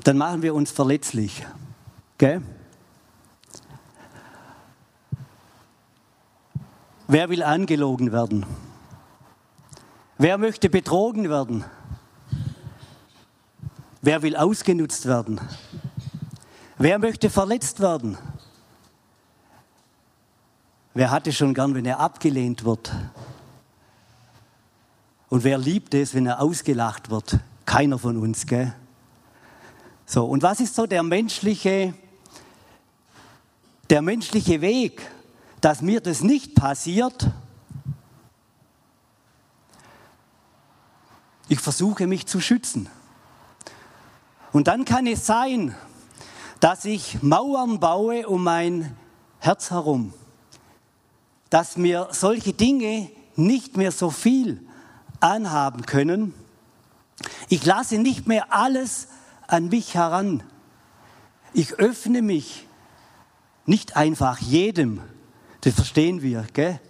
dann 0.04 0.16
machen 0.16 0.42
wir 0.42 0.54
uns 0.54 0.70
verletzlich. 0.70 1.44
Gell? 2.18 2.40
Wer 7.08 7.28
will 7.28 7.42
angelogen 7.42 8.12
werden? 8.12 8.46
Wer 10.18 10.38
möchte 10.38 10.70
betrogen 10.70 11.28
werden? 11.28 11.64
Wer 14.02 14.22
will 14.22 14.36
ausgenutzt 14.36 15.06
werden? 15.06 15.40
Wer 16.78 17.00
möchte 17.00 17.28
verletzt 17.28 17.80
werden? 17.80 18.16
Wer 20.94 21.10
hatte 21.10 21.32
schon 21.32 21.54
gern, 21.54 21.74
wenn 21.74 21.86
er 21.86 21.98
abgelehnt 21.98 22.64
wird? 22.64 22.92
Und 25.28 25.42
wer 25.44 25.58
liebt 25.58 25.94
es, 25.94 26.14
wenn 26.14 26.26
er 26.26 26.40
ausgelacht 26.40 27.10
wird? 27.10 27.40
Keiner 27.64 27.98
von 27.98 28.16
uns, 28.16 28.46
gell? 28.46 28.74
So, 30.06 30.24
und 30.24 30.42
was 30.42 30.60
ist 30.60 30.76
so 30.76 30.86
der 30.86 31.02
menschliche, 31.02 31.94
der 33.90 34.02
menschliche 34.02 34.60
Weg, 34.60 35.02
dass 35.60 35.82
mir 35.82 36.00
das 36.00 36.20
nicht 36.20 36.54
passiert? 36.54 37.28
Ich 41.48 41.58
versuche 41.58 42.06
mich 42.06 42.26
zu 42.26 42.40
schützen. 42.40 42.88
Und 44.52 44.68
dann 44.68 44.84
kann 44.84 45.08
es 45.08 45.26
sein, 45.26 45.74
dass 46.60 46.84
ich 46.84 47.20
Mauern 47.22 47.80
baue 47.80 48.28
um 48.28 48.44
mein 48.44 48.96
Herz 49.40 49.70
herum, 49.70 50.14
dass 51.50 51.76
mir 51.76 52.08
solche 52.12 52.52
Dinge 52.52 53.10
nicht 53.34 53.76
mehr 53.76 53.90
so 53.90 54.10
viel 54.10 54.66
anhaben 55.20 55.86
können. 55.86 56.34
Ich 57.48 57.64
lasse 57.64 57.98
nicht 57.98 58.26
mehr 58.26 58.52
alles 58.52 59.08
an 59.46 59.68
mich 59.68 59.94
heran. 59.94 60.42
Ich 61.52 61.74
öffne 61.74 62.22
mich 62.22 62.66
nicht 63.64 63.96
einfach 63.96 64.38
jedem. 64.38 65.00
Das 65.62 65.74
verstehen 65.74 66.22
wir, 66.22 66.46
gell? 66.52 66.80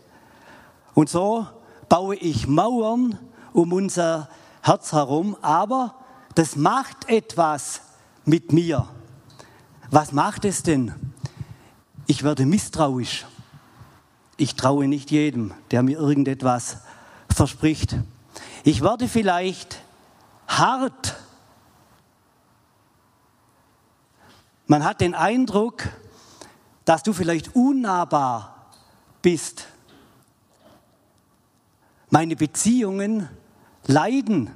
Und 0.94 1.08
so 1.08 1.46
baue 1.88 2.16
ich 2.16 2.46
Mauern 2.46 3.18
um 3.52 3.72
unser 3.72 4.28
Herz 4.62 4.92
herum, 4.92 5.36
aber 5.42 5.94
das 6.34 6.56
macht 6.56 7.08
etwas 7.08 7.80
mit 8.24 8.52
mir. 8.52 8.88
Was 9.90 10.12
macht 10.12 10.44
es 10.44 10.62
denn? 10.62 10.94
Ich 12.06 12.22
werde 12.22 12.44
misstrauisch. 12.44 13.24
Ich 14.36 14.54
traue 14.56 14.88
nicht 14.88 15.10
jedem, 15.10 15.54
der 15.70 15.82
mir 15.82 15.98
irgendetwas 15.98 16.78
verspricht. 17.28 17.96
Ich 18.66 18.82
werde 18.82 19.06
vielleicht 19.06 19.80
hart. 20.48 21.14
Man 24.66 24.82
hat 24.82 25.00
den 25.00 25.14
Eindruck, 25.14 25.84
dass 26.84 27.04
du 27.04 27.12
vielleicht 27.12 27.54
unnahbar 27.54 28.72
bist. 29.22 29.68
Meine 32.10 32.34
Beziehungen 32.34 33.28
leiden. 33.86 34.50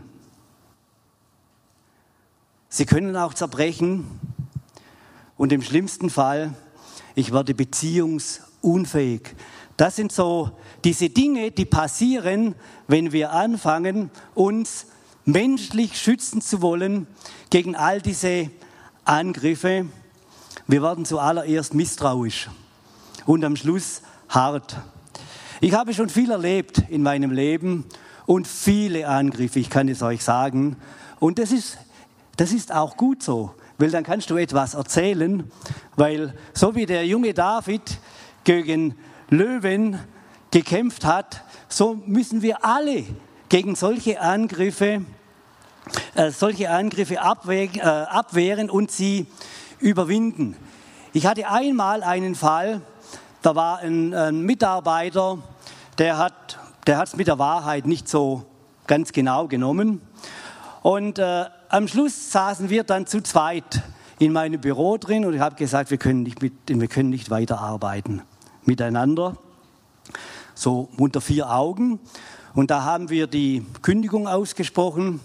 Sie 2.69 2.87
können 2.87 3.17
auch 3.17 3.35
zerbrechen 3.35 4.19
und 5.37 5.53
im 5.53 5.63
schlimmsten 5.63 6.11
Fall, 6.11 6.55
ich 7.15 7.31
werde 7.33 7.55
beziehungsunfähig. 7.55 9.37
Das 9.81 9.97
sind 9.97 10.13
so 10.13 10.51
diese 10.85 11.09
Dinge, 11.09 11.53
die 11.53 11.65
passieren, 11.65 12.55
wenn 12.87 13.13
wir 13.13 13.33
anfangen, 13.33 14.11
uns 14.35 14.85
menschlich 15.25 15.99
schützen 15.99 16.43
zu 16.43 16.61
wollen 16.61 17.07
gegen 17.49 17.75
all 17.75 18.03
diese 18.03 18.51
Angriffe. 19.07 19.87
Wir 20.67 20.83
werden 20.83 21.07
zuallererst 21.07 21.73
misstrauisch 21.73 22.51
und 23.25 23.43
am 23.43 23.57
Schluss 23.57 24.03
hart. 24.29 24.77
Ich 25.63 25.73
habe 25.73 25.95
schon 25.95 26.11
viel 26.11 26.31
erlebt 26.31 26.83
in 26.91 27.03
meinem 27.03 27.31
Leben 27.31 27.87
und 28.27 28.47
viele 28.47 29.09
Angriffe, 29.09 29.61
ich 29.61 29.71
kann 29.71 29.89
es 29.89 30.03
euch 30.03 30.23
sagen. 30.23 30.77
Und 31.21 31.39
das 31.39 31.53
ist, 31.53 31.79
das 32.37 32.53
ist 32.53 32.71
auch 32.71 32.99
gut 32.99 33.23
so, 33.23 33.55
weil 33.79 33.91
dann 33.91 34.05
kannst 34.05 34.29
du 34.29 34.37
etwas 34.37 34.75
erzählen, 34.75 35.51
weil 35.97 36.35
so 36.53 36.75
wie 36.75 36.85
der 36.85 37.07
junge 37.07 37.33
David 37.33 37.99
gegen 38.45 38.95
Löwen 39.31 39.99
gekämpft 40.51 41.05
hat, 41.05 41.43
so 41.69 41.95
müssen 42.07 42.43
wir 42.43 42.65
alle 42.65 43.05
gegen 43.49 43.75
solche 43.75 44.21
Angriffe, 44.21 45.05
äh, 46.15 46.31
solche 46.31 46.71
Angriffe 46.71 47.21
abwehren, 47.21 47.79
äh, 47.79 47.83
abwehren 47.83 48.69
und 48.69 48.91
sie 48.91 49.27
überwinden. 49.79 50.57
Ich 51.13 51.27
hatte 51.27 51.49
einmal 51.49 52.03
einen 52.03 52.35
Fall, 52.35 52.83
da 53.43 53.55
war 53.55 53.79
ein, 53.79 54.13
ein 54.13 54.43
Mitarbeiter, 54.43 55.39
der 55.99 56.19
hat 56.19 56.59
der 56.87 56.99
hat 56.99 57.09
es 57.09 57.17
mit 57.17 57.29
der 57.29 57.39
Wahrheit 57.39 57.87
nicht 57.87 58.09
so 58.09 58.45
ganz 58.87 59.13
genau 59.13 59.47
genommen. 59.47 60.01
Und 60.83 61.19
äh, 61.19 61.45
am 61.69 61.89
Schluss 61.89 62.33
saßen 62.33 62.71
wir 62.71 62.85
dann 62.85 63.07
zu 63.07 63.23
zweit 63.23 63.83
in 64.19 64.33
meinem 64.33 64.61
Büro 64.61 64.97
drin 64.97 65.25
und 65.25 65.35
ich 65.35 65.41
habe 65.41 65.57
gesagt, 65.57 65.91
wir 65.91 65.99
können 65.99 66.23
nicht, 66.23 66.43
mit, 66.43 66.53
wir 66.67 66.89
können 66.89 67.11
nicht 67.11 67.31
weiterarbeiten 67.31 68.23
miteinander. 68.71 69.37
So 70.55 70.89
unter 70.97 71.21
vier 71.21 71.51
Augen. 71.51 71.99
Und 72.55 72.71
da 72.71 72.85
haben 72.85 73.11
wir 73.11 73.27
die 73.27 73.67
Kündigung 73.83 74.29
ausgesprochen 74.29 75.19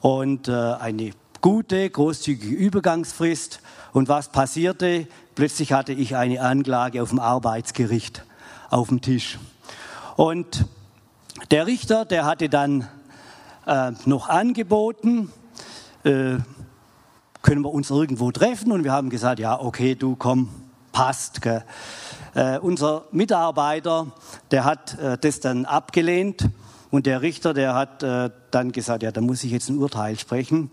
und 0.00 0.48
äh, 0.48 0.52
eine 0.52 1.10
gute, 1.42 1.90
großzügige 1.90 2.54
Übergangsfrist. 2.54 3.60
Und 3.92 4.08
was 4.08 4.32
passierte? 4.32 5.06
Plötzlich 5.34 5.74
hatte 5.74 5.92
ich 5.92 6.16
eine 6.16 6.40
Anklage 6.40 7.02
auf 7.02 7.10
dem 7.10 7.18
Arbeitsgericht 7.18 8.24
auf 8.70 8.88
dem 8.88 9.02
Tisch. 9.02 9.38
Und 10.16 10.64
der 11.50 11.66
Richter, 11.66 12.06
der 12.06 12.24
hatte 12.24 12.48
dann 12.48 12.88
äh, 13.66 13.92
noch 14.06 14.30
angeboten, 14.30 15.30
äh, 16.04 16.38
können 17.42 17.62
wir 17.62 17.72
uns 17.72 17.90
irgendwo 17.90 18.30
treffen? 18.32 18.72
Und 18.72 18.84
wir 18.84 18.92
haben 18.92 19.10
gesagt, 19.10 19.38
ja, 19.38 19.60
okay, 19.60 19.94
du 19.94 20.16
komm, 20.16 20.48
passt. 20.92 21.40
Äh, 22.34 22.58
unser 22.58 23.06
Mitarbeiter, 23.10 24.12
der 24.50 24.64
hat 24.64 24.98
äh, 24.98 25.18
das 25.18 25.40
dann 25.40 25.64
abgelehnt 25.64 26.48
und 26.90 27.06
der 27.06 27.22
Richter, 27.22 27.54
der 27.54 27.74
hat 27.74 28.02
äh, 28.02 28.30
dann 28.50 28.70
gesagt, 28.72 29.02
ja, 29.02 29.10
da 29.10 29.20
muss 29.20 29.42
ich 29.42 29.50
jetzt 29.50 29.68
ein 29.68 29.78
Urteil 29.78 30.18
sprechen. 30.18 30.70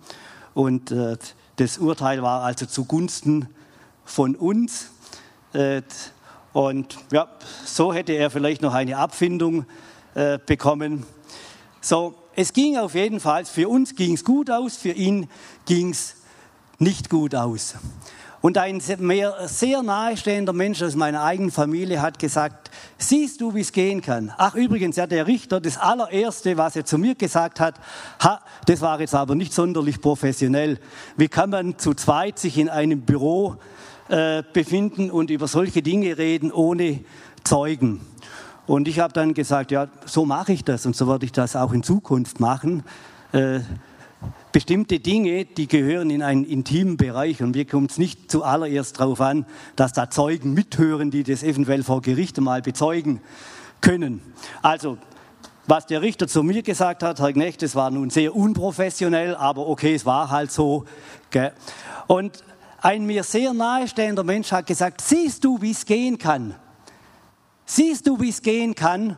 Und 0.53 0.91
äh, 0.91 1.17
das 1.55 1.79
Urteil 1.79 2.21
war 2.21 2.43
also 2.43 2.65
zugunsten 2.65 3.47
von 4.05 4.35
uns. 4.35 4.91
und 6.53 6.97
ja, 7.11 7.27
so 7.65 7.93
hätte 7.93 8.13
er 8.13 8.29
vielleicht 8.29 8.61
noch 8.61 8.73
eine 8.73 8.97
Abfindung 8.97 9.65
äh, 10.13 10.39
bekommen. 10.45 11.05
So, 11.81 12.15
es 12.35 12.53
ging 12.53 12.77
auf 12.77 12.93
jeden 12.93 13.19
Fall, 13.19 13.45
für 13.45 13.67
uns 13.67 13.95
ging 13.95 14.13
es 14.13 14.23
gut 14.23 14.51
aus, 14.51 14.77
für 14.77 14.91
ihn 14.91 15.27
ging 15.65 15.89
es 15.89 16.15
nicht 16.79 17.09
gut 17.09 17.33
aus. 17.33 17.75
Und 18.41 18.57
ein 18.57 18.81
mehr, 18.99 19.35
sehr 19.47 19.81
nahestehender 19.81 20.53
Mensch 20.53 20.81
aus 20.83 20.95
meiner 20.95 21.23
eigenen 21.23 21.51
Familie 21.51 22.01
hat 22.01 22.19
gesagt, 22.19 22.69
siehst 22.97 23.41
du, 23.41 23.55
wie 23.55 23.61
es 23.61 23.71
gehen 23.71 24.01
kann? 24.01 24.31
Ach 24.37 24.53
übrigens, 24.53 24.95
ja, 24.95 25.07
der 25.07 25.25
Richter, 25.25 25.59
das 25.59 25.77
allererste, 25.77 26.55
was 26.55 26.75
er 26.75 26.85
zu 26.85 26.99
mir 26.99 27.15
gesagt 27.15 27.59
hat, 27.59 27.75
ha, 28.19 28.39
das 28.67 28.81
war 28.81 28.99
jetzt 28.99 29.15
aber 29.15 29.33
nicht 29.33 29.53
sonderlich 29.53 30.01
professionell. 30.01 30.79
Wie 31.15 31.27
kann 31.27 31.49
man 31.49 31.79
zu 31.79 31.95
zweit 31.95 32.37
sich 32.37 32.57
in 32.59 32.69
einem 32.69 33.01
Büro 33.01 33.55
äh, 34.09 34.43
befinden 34.53 35.09
und 35.09 35.31
über 35.31 35.47
solche 35.47 35.81
Dinge 35.81 36.17
reden 36.17 36.51
ohne 36.51 36.99
Zeugen? 37.43 38.01
Und 38.67 38.87
ich 38.87 38.99
habe 38.99 39.13
dann 39.13 39.33
gesagt, 39.33 39.71
ja, 39.71 39.87
so 40.05 40.25
mache 40.25 40.53
ich 40.53 40.63
das 40.63 40.85
und 40.85 40.95
so 40.95 41.07
werde 41.07 41.25
ich 41.25 41.31
das 41.31 41.55
auch 41.55 41.73
in 41.73 41.81
Zukunft 41.81 42.39
machen. 42.39 42.83
Äh, 43.31 43.61
bestimmte 44.51 44.99
Dinge, 44.99 45.45
die 45.45 45.67
gehören 45.67 46.09
in 46.09 46.23
einen 46.23 46.43
intimen 46.43 46.97
Bereich 46.97 47.41
und 47.41 47.55
mir 47.55 47.65
kommt 47.65 47.91
es 47.91 47.97
nicht 47.97 48.31
zuallererst 48.31 48.99
darauf 48.99 49.21
an, 49.21 49.45
dass 49.75 49.93
da 49.93 50.09
Zeugen 50.09 50.53
mithören, 50.53 51.11
die 51.11 51.23
das 51.23 51.43
eventuell 51.43 51.83
vor 51.83 52.01
Gericht 52.01 52.39
mal 52.39 52.61
bezeugen 52.61 53.21
können. 53.81 54.21
Also, 54.61 54.97
was 55.67 55.85
der 55.85 56.01
Richter 56.01 56.27
zu 56.27 56.43
mir 56.43 56.63
gesagt 56.63 57.03
hat, 57.03 57.19
Herr 57.19 57.33
Knecht, 57.33 57.61
das 57.61 57.75
war 57.75 57.91
nun 57.91 58.09
sehr 58.09 58.35
unprofessionell, 58.35 59.35
aber 59.35 59.67
okay, 59.67 59.93
es 59.93 60.05
war 60.05 60.31
halt 60.31 60.51
so. 60.51 60.85
Gell? 61.29 61.51
Und 62.07 62.43
ein 62.81 63.05
mir 63.05 63.23
sehr 63.23 63.53
nahestehender 63.53 64.23
Mensch 64.23 64.51
hat 64.51 64.65
gesagt, 64.65 65.01
siehst 65.01 65.43
du, 65.43 65.61
wie 65.61 65.71
es 65.71 65.85
gehen 65.85 66.17
kann? 66.17 66.55
Siehst 67.65 68.07
du, 68.07 68.19
wie 68.21 68.29
es 68.29 68.41
gehen 68.41 68.75
kann? 68.75 69.17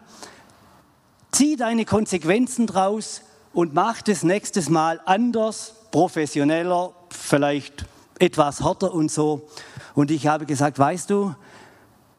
Zieh 1.32 1.56
deine 1.56 1.86
Konsequenzen 1.86 2.66
draus 2.66 3.22
und 3.54 3.74
mach 3.74 4.02
das 4.02 4.24
nächstes 4.24 4.70
Mal 4.70 5.02
anders, 5.06 5.74
professioneller, 5.92 6.94
vielleicht 7.10 7.86
etwas 8.20 8.64
härter 8.64 8.94
und 8.94 9.12
so. 9.12 9.48
Und 9.96 10.12
ich 10.12 10.28
habe 10.28 10.46
gesagt, 10.46 10.78
weißt 10.78 11.10
du, 11.10 11.36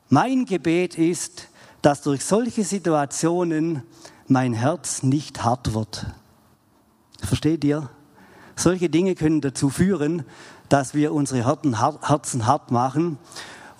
mein 0.09 0.45
Gebet 0.45 0.99
ist, 0.99 1.49
dass 1.83 2.03
durch 2.03 2.25
solche 2.25 2.64
Situationen 2.64 3.83
mein 4.27 4.53
Herz 4.53 5.03
nicht 5.03 5.45
hart 5.45 5.75
wird. 5.75 6.07
Versteht 7.23 7.64
ihr? 7.64 7.88
Solche 8.57 8.90
Dinge 8.90 9.14
können 9.14 9.40
dazu 9.40 9.71
führen, 9.71 10.25
dass 10.69 10.95
wir 10.95 11.12
unsere 11.12 11.47
Herzen 11.47 12.47
hart 12.47 12.71
machen 12.71 13.19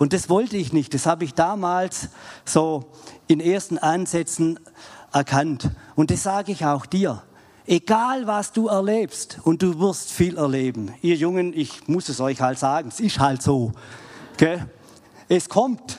und 0.01 0.13
das 0.13 0.29
wollte 0.29 0.57
ich 0.57 0.73
nicht. 0.73 0.95
Das 0.95 1.05
habe 1.05 1.25
ich 1.25 1.35
damals 1.35 2.09
so 2.43 2.89
in 3.27 3.39
ersten 3.39 3.77
Ansätzen 3.77 4.59
erkannt. 5.13 5.69
Und 5.95 6.09
das 6.09 6.23
sage 6.23 6.51
ich 6.51 6.65
auch 6.65 6.87
dir. 6.87 7.21
Egal 7.71 8.27
was 8.27 8.51
du 8.51 8.67
erlebst, 8.67 9.37
und 9.45 9.61
du 9.61 9.79
wirst 9.79 10.11
viel 10.11 10.35
erleben. 10.35 10.93
Ihr 11.01 11.15
Jungen, 11.15 11.53
ich 11.57 11.87
muss 11.87 12.09
es 12.09 12.19
euch 12.19 12.41
halt 12.41 12.59
sagen, 12.59 12.89
es 12.89 12.99
ist 12.99 13.17
halt 13.17 13.41
so. 13.41 13.71
Okay? 14.33 14.65
Es 15.29 15.47
kommt. 15.47 15.97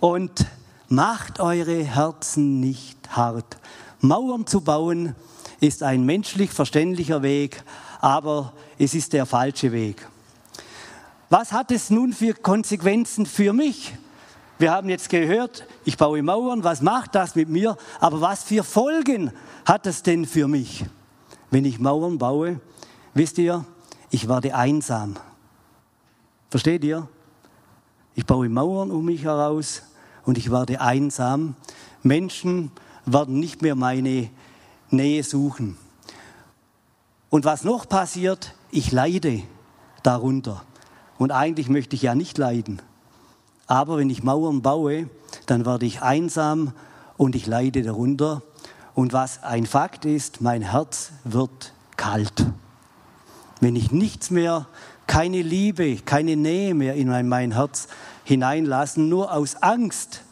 Und 0.00 0.44
macht 0.90 1.40
eure 1.40 1.82
Herzen 1.82 2.60
nicht 2.60 2.98
hart. 3.08 3.56
Mauern 4.00 4.46
zu 4.46 4.60
bauen 4.60 5.14
ist 5.60 5.82
ein 5.82 6.04
menschlich 6.04 6.50
verständlicher 6.50 7.22
Weg, 7.22 7.64
aber 8.02 8.52
es 8.78 8.92
ist 8.92 9.14
der 9.14 9.24
falsche 9.24 9.72
Weg. 9.72 10.06
Was 11.30 11.52
hat 11.52 11.70
es 11.70 11.88
nun 11.88 12.12
für 12.12 12.34
Konsequenzen 12.34 13.24
für 13.24 13.54
mich? 13.54 13.94
Wir 14.58 14.72
haben 14.72 14.88
jetzt 14.88 15.10
gehört, 15.10 15.66
ich 15.84 15.98
baue 15.98 16.22
Mauern, 16.22 16.64
was 16.64 16.80
macht 16.80 17.14
das 17.14 17.34
mit 17.34 17.48
mir? 17.48 17.76
Aber 18.00 18.22
was 18.22 18.42
für 18.42 18.64
Folgen 18.64 19.32
hat 19.66 19.86
es 19.86 20.02
denn 20.02 20.24
für 20.24 20.48
mich? 20.48 20.86
Wenn 21.50 21.66
ich 21.66 21.78
Mauern 21.78 22.16
baue, 22.16 22.60
wisst 23.12 23.36
ihr, 23.38 23.64
ich 24.10 24.28
werde 24.28 24.54
einsam. 24.54 25.16
Versteht 26.48 26.84
ihr? 26.84 27.06
Ich 28.14 28.24
baue 28.24 28.48
Mauern 28.48 28.90
um 28.90 29.04
mich 29.04 29.24
heraus 29.24 29.82
und 30.24 30.38
ich 30.38 30.50
werde 30.50 30.80
einsam. 30.80 31.54
Menschen 32.02 32.70
werden 33.04 33.38
nicht 33.38 33.60
mehr 33.60 33.74
meine 33.74 34.30
Nähe 34.90 35.22
suchen. 35.22 35.76
Und 37.28 37.44
was 37.44 37.62
noch 37.62 37.86
passiert, 37.86 38.54
ich 38.70 38.90
leide 38.90 39.42
darunter. 40.02 40.64
Und 41.18 41.30
eigentlich 41.30 41.68
möchte 41.68 41.94
ich 41.94 42.02
ja 42.02 42.14
nicht 42.14 42.38
leiden. 42.38 42.80
Aber 43.66 43.98
wenn 43.98 44.10
ich 44.10 44.22
Mauern 44.22 44.62
baue, 44.62 45.08
dann 45.46 45.66
werde 45.66 45.86
ich 45.86 46.02
einsam 46.02 46.72
und 47.16 47.34
ich 47.34 47.46
leide 47.46 47.82
darunter. 47.82 48.42
Und 48.94 49.12
was 49.12 49.42
ein 49.42 49.66
Fakt 49.66 50.04
ist, 50.04 50.40
mein 50.40 50.62
Herz 50.62 51.12
wird 51.24 51.72
kalt. 51.96 52.46
Wenn 53.60 53.76
ich 53.76 53.90
nichts 53.90 54.30
mehr, 54.30 54.66
keine 55.06 55.42
Liebe, 55.42 55.96
keine 55.96 56.36
Nähe 56.36 56.74
mehr 56.74 56.94
in 56.94 57.08
mein 57.28 57.52
Herz 57.52 57.88
hineinlassen, 58.24 59.08
nur 59.08 59.32
aus 59.32 59.56
Angst, 59.62 60.22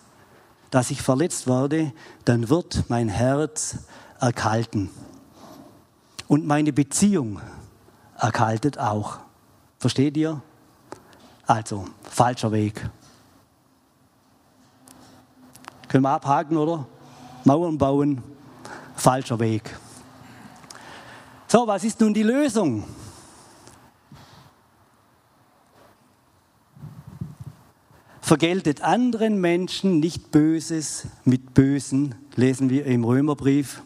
dass 0.70 0.90
ich 0.90 1.03
verletzt 1.03 1.47
werde, 1.47 1.92
dann 2.25 2.49
wird 2.49 2.85
mein 2.88 3.09
Herz 3.09 3.79
erkalten. 4.20 4.90
Und 6.27 6.47
meine 6.47 6.73
Beziehung 6.73 7.40
erkaltet 8.18 8.79
auch. 8.79 9.18
Versteht 9.79 10.16
ihr? 10.16 10.42
Also, 11.47 11.85
falscher 12.03 12.53
Weg. 12.53 12.88
Können 15.95 16.03
wir 16.03 16.11
abhaken, 16.11 16.57
oder? 16.57 16.89
Mauern 17.45 17.79
bauen 17.79 18.21
falscher 18.97 19.39
Weg. 19.39 19.77
So, 21.47 21.69
was 21.69 21.85
ist 21.85 22.01
nun 22.01 22.13
die 22.13 22.25
Lösung? 22.25 22.83
Vergeltet 28.21 28.81
anderen 28.81 29.41
Menschen 29.41 30.01
nicht 30.01 30.33
Böses 30.33 31.07
mit 31.25 31.55
Bösen, 31.55 32.17
lesen 32.35 32.71
wir 32.71 32.87
im 32.87 33.05
Römerbrief, 33.05 33.81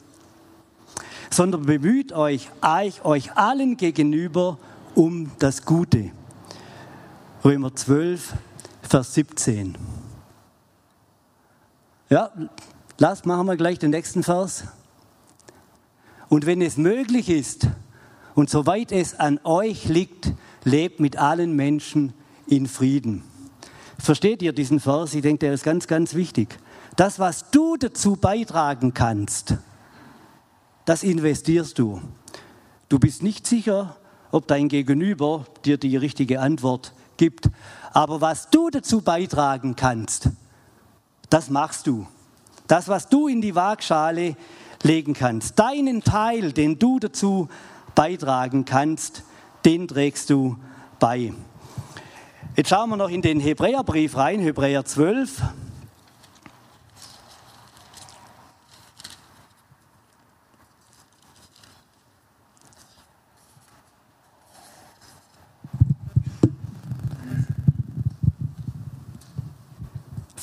sondern 1.29 1.67
bemüht 1.67 2.15
euch, 2.15 2.49
euch 3.05 3.37
allen 3.37 3.77
gegenüber 3.77 4.57
um 4.95 5.31
das 5.41 5.67
Gute. 5.67 6.11
Römer 7.45 7.75
12, 7.75 8.33
Vers 8.81 9.13
17. 9.13 9.77
Ja, 12.11 12.31
lass, 12.97 13.27
machen 13.27 13.47
wir 13.47 13.57
gleich 13.59 13.79
den 13.79 13.91
nächsten 13.91 14.23
Vers. 14.23 14.65
Und 16.31 16.47
wenn 16.47 16.63
es 16.63 16.79
möglich 16.79 17.29
ist 17.29 17.69
und 18.35 18.49
soweit 18.49 18.93
es 18.93 19.21
an 19.21 19.39
euch 19.45 19.85
liegt, 19.89 20.33
lebt 20.65 21.01
mit 21.01 21.19
allen 21.19 21.55
Menschen 21.55 22.15
in 22.47 22.67
Frieden. 22.67 23.25
Versteht 23.99 24.41
ihr 24.41 24.55
diesen 24.55 24.81
Vers? 24.81 25.13
Ich 25.13 25.21
denke, 25.21 25.41
der 25.41 25.53
ist 25.53 25.65
ganz, 25.65 25.87
ganz 25.87 26.15
wichtig. 26.15 26.59
Das, 26.97 27.19
was 27.19 27.51
du 27.51 27.77
dazu 27.77 28.17
beitragen 28.17 28.95
kannst, 28.95 29.57
das 30.87 31.03
investierst 31.03 31.79
du. 31.79 32.01
Du 32.89 32.99
bist 32.99 33.23
nicht 33.23 33.47
sicher, 33.47 33.97
ob 34.31 34.47
dein 34.47 34.69
Gegenüber 34.69 35.45
dir 35.67 35.77
die 35.77 35.99
richtige 35.99 36.41
Antwort 36.41 36.95
gibt. 37.19 37.51
Aber 37.93 38.23
was 38.23 38.49
du 38.49 38.71
dazu 38.71 39.03
beitragen 39.03 39.77
kannst, 39.77 40.31
das 41.31 41.51
machst 41.51 41.87
du. 41.87 42.07
Das, 42.67 42.89
was 42.89 43.09
du 43.09 43.29
in 43.29 43.41
die 43.41 43.55
Waagschale 43.55 44.37
legen 44.83 45.15
kannst, 45.15 45.59
deinen 45.59 46.03
Teil, 46.03 46.53
den 46.53 46.79
du 46.79 46.99
dazu 46.99 47.49
beitragen 47.95 48.65
kannst, 48.65 49.25
den 49.65 49.89
trägst 49.89 50.31
du 50.31 50.57
bei. 50.99 51.33
Jetzt 52.57 52.71
schauen 52.71 52.91
wir 52.91 52.97
noch 52.97 53.11
in 53.11 53.23
den 53.23 53.41
Hebräerbrief 53.41 54.17
rein, 54.17 54.41
Hebräer 54.41 54.85
12. 54.85 55.43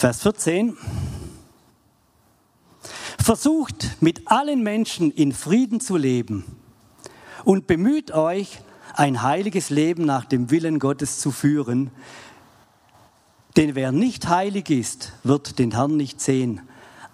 Vers 0.05 0.21
14. 0.21 0.77
Versucht 3.17 3.97
mit 4.01 4.21
allen 4.27 4.61
Menschen 4.61 5.09
in 5.09 5.31
Frieden 5.31 5.79
zu 5.79 5.97
leben 5.97 6.45
und 7.43 7.65
bemüht 7.65 8.11
euch, 8.11 8.59
ein 8.93 9.23
heiliges 9.23 9.71
Leben 9.71 10.05
nach 10.05 10.25
dem 10.25 10.51
Willen 10.51 10.77
Gottes 10.77 11.17
zu 11.17 11.31
führen. 11.31 11.89
Denn 13.57 13.73
wer 13.73 13.91
nicht 13.91 14.27
heilig 14.27 14.69
ist, 14.69 15.13
wird 15.23 15.57
den 15.57 15.71
Herrn 15.71 15.97
nicht 15.97 16.21
sehen. 16.21 16.61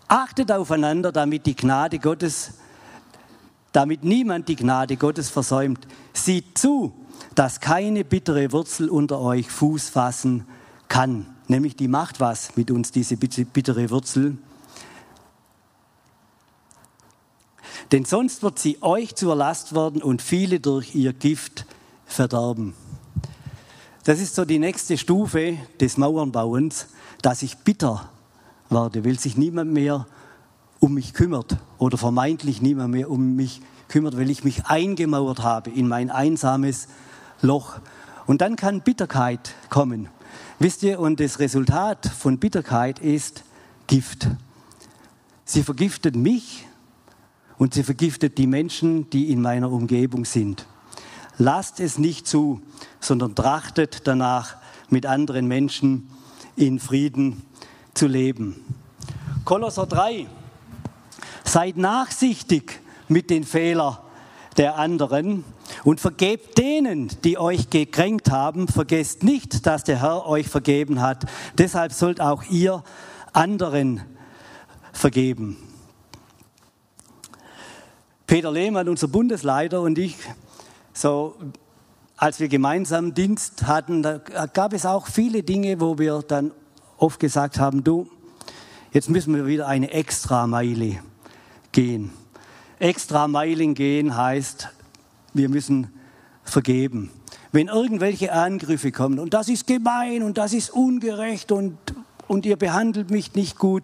Achtet 0.10 0.52
aufeinander, 0.52 1.14
damit 1.14 1.46
die 1.46 1.56
Gnade 1.56 1.98
Gottes, 1.98 2.56
damit 3.72 4.04
niemand 4.04 4.50
die 4.50 4.58
Gnade 4.58 4.98
Gottes 4.98 5.30
versäumt. 5.30 5.88
Sieht 6.12 6.58
zu, 6.58 6.92
dass 7.36 7.62
keine 7.62 8.04
bittere 8.04 8.52
Wurzel 8.52 8.90
unter 8.90 9.22
euch 9.22 9.50
Fuß 9.50 9.88
fassen 9.88 10.46
kann. 10.90 11.26
Nämlich 11.52 11.76
die 11.76 11.90
macht 11.90 12.22
was 12.22 12.56
mit 12.56 12.72
uns, 12.72 12.92
diese 12.94 13.18
bittere 13.18 13.90
Wurzel. 13.90 14.38
Denn 17.92 18.06
sonst 18.06 18.42
wird 18.42 18.58
sie 18.58 18.82
euch 18.82 19.16
zur 19.16 19.36
Last 19.36 19.76
werden 19.76 20.02
und 20.02 20.22
viele 20.22 20.62
durch 20.62 20.96
ihr 20.96 21.12
Gift 21.12 21.66
verderben. 22.06 22.74
Das 24.06 24.22
ist 24.22 24.36
so 24.36 24.46
die 24.46 24.60
nächste 24.60 24.98
Stufe 24.98 25.58
des 25.82 25.98
Mauernbauens, 25.98 26.88
dass 27.22 27.44
ich 27.44 27.58
bitter 27.58 28.10
werde, 28.70 29.04
weil 29.04 29.20
sich 29.20 29.36
niemand 29.36 29.74
mehr 29.74 30.08
um 30.80 30.94
mich 30.94 31.14
kümmert 31.14 31.58
oder 31.80 31.98
vermeintlich 31.98 32.62
niemand 32.62 32.94
mehr 32.94 33.12
um 33.12 33.36
mich 33.36 33.60
kümmert, 33.90 34.16
weil 34.16 34.30
ich 34.30 34.46
mich 34.46 34.68
eingemauert 34.68 35.44
habe 35.44 35.70
in 35.70 35.90
mein 35.90 36.12
einsames 36.12 36.88
Loch. 37.42 37.82
Und 38.26 38.40
dann 38.40 38.56
kann 38.56 38.80
Bitterkeit 38.84 39.54
kommen. 39.70 40.08
Wisst 40.62 40.84
ihr, 40.84 41.00
und 41.00 41.20
das 41.20 41.40
Resultat 41.40 42.06
von 42.06 42.38
Bitterkeit 42.38 43.00
ist 43.00 43.44
Gift. 43.88 44.28
Sie 45.44 45.64
vergiftet 45.64 46.16
mich 46.16 46.68
und 47.58 47.74
sie 47.74 47.82
vergiftet 47.82 48.38
die 48.38 48.46
Menschen, 48.46 49.10
die 49.10 49.32
in 49.32 49.42
meiner 49.42 49.72
Umgebung 49.72 50.24
sind. 50.24 50.68
Lasst 51.40 51.80
es 51.80 51.98
nicht 51.98 52.28
zu, 52.28 52.62
sondern 53.00 53.34
trachtet 53.34 54.06
danach, 54.06 54.58
mit 54.90 55.08
anderen 55.08 55.48
Menschen 55.48 56.12
in 56.56 56.78
Frieden 56.80 57.42
zu 57.96 58.06
leben. 58.06 58.64
Kolosser 59.46 59.88
3. 59.88 60.28
Seid 61.44 61.76
nachsichtig 61.76 62.82
mit 63.08 63.32
den 63.32 63.46
Fehlern 63.46 63.98
der 64.58 64.78
anderen 64.78 65.44
und 65.84 66.00
vergebt 66.00 66.58
denen, 66.58 67.10
die 67.24 67.38
euch 67.38 67.70
gekränkt 67.70 68.32
haben. 68.32 68.68
Vergesst 68.68 69.24
nicht, 69.24 69.66
dass 69.66 69.84
der 69.84 70.02
Herr 70.02 70.26
euch 70.28 70.48
vergeben 70.48 71.02
hat. 71.02 71.26
Deshalb 71.58 71.94
sollt 71.94 72.22
auch 72.22 72.44
ihr 72.50 72.84
anderen 73.34 74.02
vergeben. 74.94 75.58
Peter 78.28 78.52
Lehmann, 78.52 78.88
unser 78.88 79.08
Bundesleiter 79.08 79.82
und 79.82 79.98
ich, 79.98 80.16
so 80.94 81.36
als 82.16 82.40
wir 82.40 82.48
gemeinsam 82.50 83.14
Dienst 83.14 83.66
hatten, 83.66 84.04
da 84.04 84.20
gab 84.54 84.74
es 84.74 84.86
auch 84.86 85.08
viele 85.08 85.44
Dinge, 85.44 85.82
wo 85.82 85.98
wir 85.98 86.22
dann 86.22 86.52
oft 86.98 87.20
gesagt 87.20 87.60
haben, 87.60 87.84
du, 87.84 88.08
jetzt 88.94 89.10
müssen 89.10 89.36
wir 89.36 89.48
wieder 89.48 89.68
eine 89.68 89.92
Extrameile 89.92 91.00
gehen. 91.72 92.12
Extrameilen 92.78 93.74
gehen 93.74 94.16
heißt, 94.16 94.70
wir 95.34 95.50
müssen 95.50 95.88
vergeben. 96.44 97.12
Wenn 97.52 97.68
irgendwelche 97.68 98.32
Angriffe 98.32 98.92
kommen 98.92 99.20
und 99.20 99.34
das 99.34 99.50
ist 99.50 99.68
gemein 99.68 100.24
und 100.24 100.38
das 100.38 100.54
ist 100.54 100.70
ungerecht 100.72 101.52
und, 101.52 101.78
und 102.28 102.46
ihr 102.46 102.56
behandelt 102.56 103.12
mich 103.12 103.34
nicht 103.36 103.58
gut, 103.58 103.84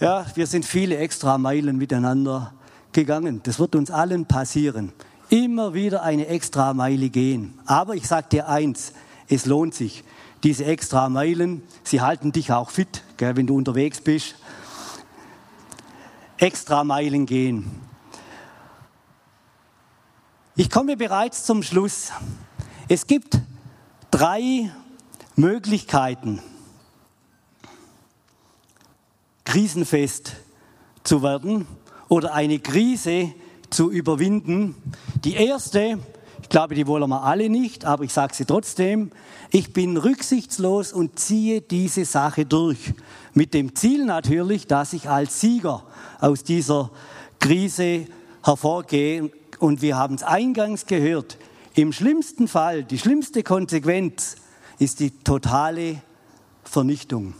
ja, 0.00 0.24
wir 0.34 0.46
sind 0.46 0.64
viele 0.64 0.96
Extrameilen 0.98 1.76
miteinander 1.76 2.52
gegangen. 2.92 3.40
Das 3.42 3.58
wird 3.58 3.74
uns 3.74 3.90
allen 3.90 4.26
passieren. 4.26 4.92
Immer 5.28 5.74
wieder 5.74 6.02
eine 6.02 6.28
extra 6.28 6.72
Meile 6.72 7.10
gehen. 7.10 7.58
Aber 7.66 7.96
ich 7.96 8.06
sage 8.06 8.28
dir 8.30 8.48
eins, 8.48 8.92
es 9.28 9.44
lohnt 9.44 9.74
sich. 9.74 10.04
Diese 10.44 10.64
extra 10.64 11.08
Meilen, 11.08 11.62
sie 11.82 12.00
halten 12.00 12.30
dich 12.30 12.52
auch 12.52 12.70
fit, 12.70 13.02
gell, 13.16 13.36
wenn 13.36 13.48
du 13.48 13.56
unterwegs 13.56 14.00
bist. 14.00 14.36
Extra 16.38 16.84
Meilen 16.84 17.26
gehen. 17.26 17.87
Ich 20.60 20.70
komme 20.70 20.96
bereits 20.96 21.44
zum 21.44 21.62
Schluss. 21.62 22.10
Es 22.88 23.06
gibt 23.06 23.38
drei 24.10 24.72
Möglichkeiten, 25.36 26.42
krisenfest 29.44 30.32
zu 31.04 31.22
werden 31.22 31.68
oder 32.08 32.34
eine 32.34 32.58
Krise 32.58 33.32
zu 33.70 33.92
überwinden. 33.92 34.74
Die 35.22 35.34
erste, 35.34 36.00
ich 36.42 36.48
glaube, 36.48 36.74
die 36.74 36.88
wollen 36.88 37.08
wir 37.08 37.22
alle 37.22 37.48
nicht, 37.48 37.84
aber 37.84 38.02
ich 38.02 38.12
sage 38.12 38.34
sie 38.34 38.44
trotzdem, 38.44 39.12
ich 39.52 39.72
bin 39.72 39.96
rücksichtslos 39.96 40.92
und 40.92 41.20
ziehe 41.20 41.60
diese 41.60 42.04
Sache 42.04 42.46
durch. 42.46 42.94
Mit 43.32 43.54
dem 43.54 43.76
Ziel 43.76 44.04
natürlich, 44.04 44.66
dass 44.66 44.92
ich 44.92 45.08
als 45.08 45.40
Sieger 45.40 45.84
aus 46.18 46.42
dieser 46.42 46.90
Krise 47.38 48.08
hervorgehe. 48.42 49.30
Und 49.58 49.82
wir 49.82 49.96
haben 49.96 50.14
es 50.14 50.22
eingangs 50.22 50.86
gehört, 50.86 51.38
im 51.74 51.92
schlimmsten 51.92 52.48
Fall, 52.48 52.82
die 52.84 52.98
schlimmste 52.98 53.42
Konsequenz 53.42 54.36
ist 54.78 55.00
die 55.00 55.10
totale 55.10 56.00
Vernichtung. 56.64 57.34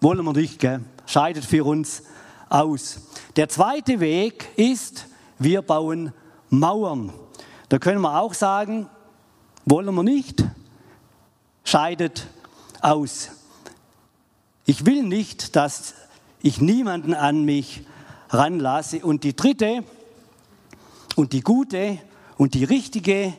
Wollen 0.00 0.24
wir 0.24 0.32
nicht, 0.32 0.58
gell? 0.58 0.80
Scheidet 1.06 1.44
für 1.44 1.64
uns 1.64 2.02
aus. 2.48 3.00
Der 3.36 3.48
zweite 3.48 4.00
Weg 4.00 4.48
ist, 4.56 5.06
wir 5.38 5.62
bauen 5.62 6.12
Mauern. 6.48 7.12
Da 7.68 7.78
können 7.78 8.00
wir 8.00 8.20
auch 8.20 8.34
sagen, 8.34 8.88
wollen 9.64 9.94
wir 9.94 10.02
nicht, 10.02 10.44
scheidet 11.64 12.26
aus. 12.80 13.30
Ich 14.66 14.86
will 14.86 15.02
nicht, 15.02 15.56
dass 15.56 15.94
ich 16.42 16.60
niemanden 16.60 17.14
an 17.14 17.44
mich 17.44 17.86
ranlasse. 18.30 19.04
Und 19.04 19.24
die 19.24 19.36
dritte 19.36 19.84
und 21.20 21.32
die 21.32 21.42
gute 21.42 21.98
und 22.38 22.54
die 22.54 22.64
richtige 22.64 23.34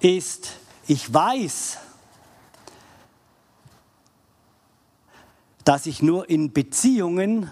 ist, 0.00 0.56
ich 0.86 1.12
weiß, 1.12 1.78
dass 5.64 5.86
ich 5.86 6.02
nur 6.02 6.28
in 6.28 6.52
Beziehungen 6.52 7.50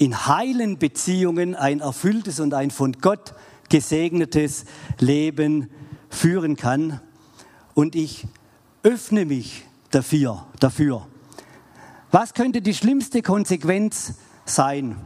in 0.00 0.26
heilen 0.26 0.78
Beziehungen 0.78 1.54
ein 1.54 1.80
erfülltes 1.80 2.40
und 2.40 2.54
ein 2.54 2.70
von 2.70 2.92
Gott 3.02 3.34
gesegnetes 3.68 4.64
Leben 4.98 5.68
führen 6.08 6.56
kann. 6.56 7.02
Und 7.74 7.94
ich 7.94 8.26
öffne 8.82 9.26
mich 9.26 9.66
dafür. 9.90 10.46
dafür. 10.58 11.06
Was 12.10 12.32
könnte 12.32 12.62
die 12.62 12.72
schlimmste 12.72 13.20
Konsequenz 13.20 14.14
sein? 14.46 14.96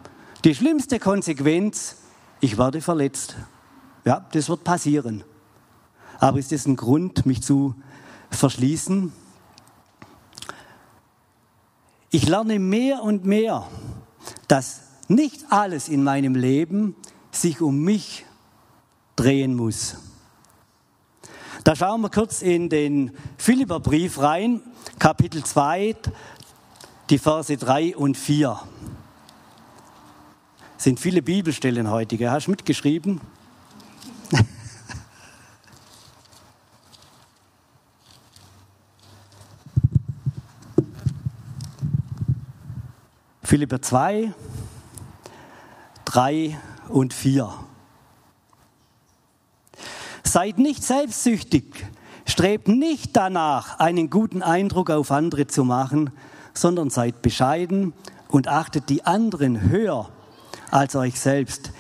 Die 0.45 0.55
schlimmste 0.55 1.01
Konsequenz, 1.01 1.97
ich 2.41 2.57
werde 2.57 2.81
verletzt. 2.81 3.35
Ja, 4.05 4.27
das 4.33 4.49
wird 4.49 4.64
passieren. 4.64 5.25
Aber 6.19 6.38
ist 6.38 6.53
das 6.53 6.67
ein 6.67 6.77
Grund, 6.77 7.27
mich 7.27 7.43
zu 7.43 7.75
verschließen? 8.31 9.12
Ich 12.11 12.29
lerne 12.29 12.59
mehr 12.59 13.03
und 13.03 13.25
mehr, 13.25 13.67
dass 14.47 14.83
nicht 15.09 15.47
alles 15.51 15.88
in 15.88 16.05
meinem 16.05 16.35
Leben 16.35 16.95
sich 17.31 17.61
um 17.61 17.81
mich 17.81 18.25
drehen 19.17 19.55
muss. 19.55 19.97
Da 21.64 21.75
schauen 21.75 22.03
wir 22.03 22.11
kurz 22.11 22.43
in 22.43 22.69
den 22.69 23.12
Philipperbrief 23.38 24.21
rein, 24.21 24.61
Kapitel 24.99 25.43
2, 25.43 25.97
die 27.11 27.19
Verse 27.19 27.57
3 27.57 27.97
und 27.97 28.17
4. 28.17 28.61
Sind 30.77 31.01
viele 31.01 31.23
Bibelstellen 31.23 31.90
heute, 31.90 32.31
hast 32.31 32.47
du 32.47 32.51
mitgeschrieben? 32.51 33.21
Philipper 43.55 43.81
2, 43.81 44.35
3 46.07 46.59
und 46.88 47.14
4. 47.14 47.55
Seid 50.25 50.59
nicht 50.59 50.83
selbstsüchtig, 50.83 51.64
strebt 52.27 52.67
nicht 52.67 53.11
danach, 53.14 53.79
einen 53.79 54.11
guten 54.11 54.43
Eindruck 54.43 54.90
auf 54.90 55.12
andere 55.12 55.47
zu 55.47 55.62
machen, 55.62 56.11
sondern 56.53 56.90
seid 56.90 57.23
bescheiden 57.23 57.93
und 58.27 58.49
achtet 58.49 58.88
die 58.88 59.07
anderen 59.07 59.71
höher 59.71 60.09
als 60.73 60.97
euch 60.97 61.21
selbst. 61.21 61.71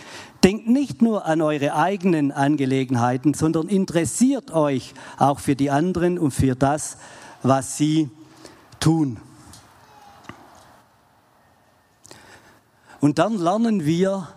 Denkt 0.44 0.68
nicht 0.68 1.02
nur 1.02 1.26
an 1.26 1.42
eure 1.42 1.74
eigenen 1.74 2.30
Angelegenheiten, 2.30 3.34
sondern 3.34 3.66
interessiert 3.66 4.52
euch 4.52 4.94
auch 5.18 5.40
für 5.40 5.56
die 5.56 5.72
anderen 5.72 6.20
und 6.20 6.30
für 6.30 6.54
das, 6.54 6.98
was 7.42 7.76
sie 7.76 8.10
tun. 8.78 9.18
Und 13.04 13.18
dann 13.18 13.36
lernen 13.36 13.84
wir 13.84 14.28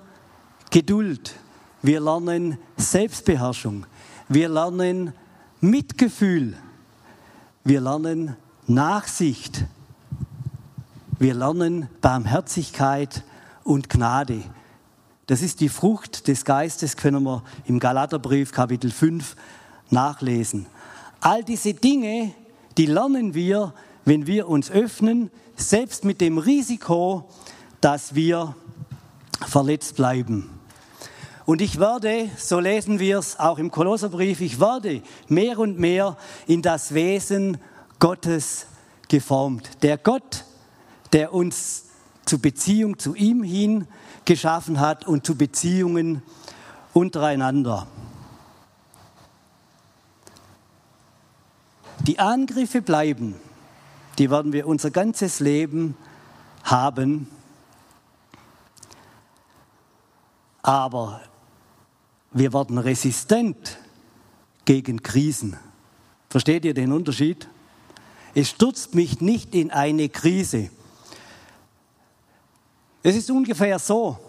Geduld, 0.71 1.35
wir 1.83 2.01
lernen 2.01 2.57
Selbstbeherrschung, 2.75 3.85
wir 4.27 4.49
lernen 4.49 5.13
Mitgefühl, 5.61 6.57
wir 7.63 7.79
lernen 7.79 8.35
Nachsicht, 8.65 9.63
wir 11.17 11.33
lernen 11.33 11.87
Barmherzigkeit 12.01 13.23
und 13.63 13.87
Gnade. 13.87 14.43
Das 15.27 15.41
ist 15.41 15.61
die 15.61 15.69
Frucht 15.69 16.27
des 16.27 16.43
Geistes, 16.43 16.97
können 16.97 17.23
wir 17.23 17.43
im 17.67 17.79
Galaterbrief 17.79 18.51
Kapitel 18.51 18.91
5 18.91 19.37
nachlesen. 19.91 20.65
All 21.21 21.41
diese 21.41 21.73
Dinge, 21.73 22.33
die 22.77 22.87
lernen 22.87 23.33
wir, 23.33 23.73
wenn 24.03 24.27
wir 24.27 24.49
uns 24.49 24.69
öffnen, 24.69 25.31
selbst 25.55 26.03
mit 26.03 26.19
dem 26.19 26.37
Risiko, 26.37 27.29
dass 27.81 28.15
wir 28.15 28.55
verletzt 29.45 29.95
bleiben. 29.95 30.49
Und 31.45 31.61
ich 31.61 31.79
werde, 31.79 32.29
so 32.37 32.59
lesen 32.59 32.99
wir 32.99 33.19
es 33.19 33.39
auch 33.39 33.57
im 33.57 33.71
Kolosserbrief, 33.71 34.41
ich 34.41 34.59
werde 34.59 35.01
mehr 35.29 35.57
und 35.59 35.79
mehr 35.79 36.17
in 36.45 36.61
das 36.61 36.93
Wesen 36.93 37.57
Gottes 37.99 38.67
geformt. 39.07 39.81
Der 39.81 39.97
Gott, 39.97 40.43
der 41.13 41.33
uns 41.33 41.85
zu 42.25 42.39
Beziehung 42.39 42.99
zu 42.99 43.15
ihm 43.15 43.43
hin 43.43 43.87
geschaffen 44.25 44.81
hat 44.81 45.07
und 45.07 45.25
zu 45.25 45.35
Beziehungen 45.35 46.21
untereinander. 46.91 47.87
Die 52.01 52.19
Angriffe 52.19 52.81
bleiben, 52.81 53.35
die 54.19 54.29
werden 54.29 54.51
wir 54.51 54.67
unser 54.67 54.91
ganzes 54.91 55.39
Leben 55.39 55.95
haben. 56.63 57.29
Aber 60.67 61.21
wir 62.31 62.51
werden 62.51 62.77
resistent 62.77 63.77
gegen 64.65 65.01
Krisen. 65.01 65.55
Versteht 66.29 66.65
ihr 66.65 66.73
den 66.73 66.91
Unterschied? 66.91 67.47
Es 68.35 68.49
stürzt 68.49 68.93
mich 68.93 69.21
nicht 69.21 69.55
in 69.55 69.71
eine 69.71 70.09
Krise. 70.09 70.69
Es 73.01 73.15
ist 73.15 73.31
ungefähr 73.31 73.79
so, 73.79 74.19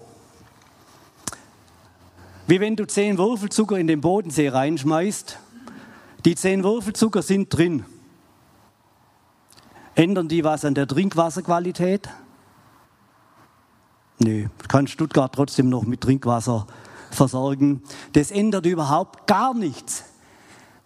wie 2.46 2.60
wenn 2.60 2.76
du 2.76 2.86
zehn 2.86 3.18
Würfelzucker 3.18 3.76
in 3.76 3.88
den 3.88 4.00
Bodensee 4.00 4.48
reinschmeißt. 4.48 5.40
Die 6.24 6.36
zehn 6.36 6.62
Würfelzucker 6.62 7.22
sind 7.22 7.52
drin. 7.52 7.84
Ändern 9.96 10.28
die 10.28 10.44
was 10.44 10.64
an 10.64 10.76
der 10.76 10.86
Trinkwasserqualität? 10.86 12.08
Nö, 14.18 14.46
kann 14.66 14.86
Stuttgart 14.86 15.32
trotzdem 15.32 15.68
noch 15.68 15.84
mit 15.84 16.00
Trinkwasser 16.00 16.66
versorgen. 17.10 17.82
Das 18.12 18.30
ändert 18.30 18.66
überhaupt 18.66 19.26
gar 19.26 19.54
nichts. 19.54 20.04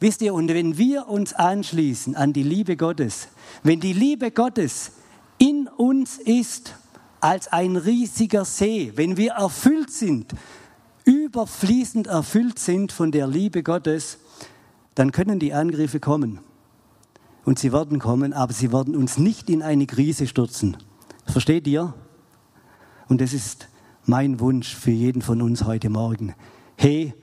Wisst 0.01 0.21
ihr, 0.21 0.35
und 0.35 0.49
wenn 0.49 0.77
wir 0.79 1.09
uns 1.09 1.33
anschließen 1.33 2.17
an 2.17 2.33
die 2.33 2.43
Liebe 2.43 2.77
Gottes, 2.77 3.29
wenn 3.63 3.81
die 3.81 3.93
Liebe 3.93 4.31
Gottes 4.33 4.93
in 5.39 5.69
uns 5.69 6.19
ist 6.19 6.75
als 7.21 7.49
ein 7.49 7.77
riesiger 7.77 8.45
See, 8.45 8.93
wenn 8.97 9.17
wir 9.17 9.33
erfüllt 9.33 9.91
sind, 9.91 10.35
überfließend 11.05 12.09
erfüllt 12.09 12.59
sind 12.59 12.93
von 12.93 13.13
der 13.13 13.27
Liebe 13.27 13.63
Gottes, 13.63 14.19
dann 14.95 15.13
können 15.13 15.39
die 15.39 15.55
Angriffe 15.55 16.01
kommen. 16.01 16.41
Und 17.45 17.59
sie 17.59 17.73
werden 17.73 17.99
kommen, 17.99 18.33
aber 18.33 18.53
sie 18.53 18.73
werden 18.73 18.95
uns 18.95 19.19
nicht 19.19 19.49
in 19.51 19.63
eine 19.63 19.87
Krise 19.87 20.27
stürzen. 20.27 20.77
Versteht 21.27 21.67
ihr? 21.67 21.95
Und 23.09 23.21
das 23.21 23.33
ist 23.33 23.69
mein 24.07 24.41
Wunsch 24.41 24.75
für 24.75 24.91
jeden 24.91 25.23
von 25.23 25.43
uns 25.43 25.65
heute 25.65 25.91
Morgen. 25.91 26.35
Hey, 26.77 27.15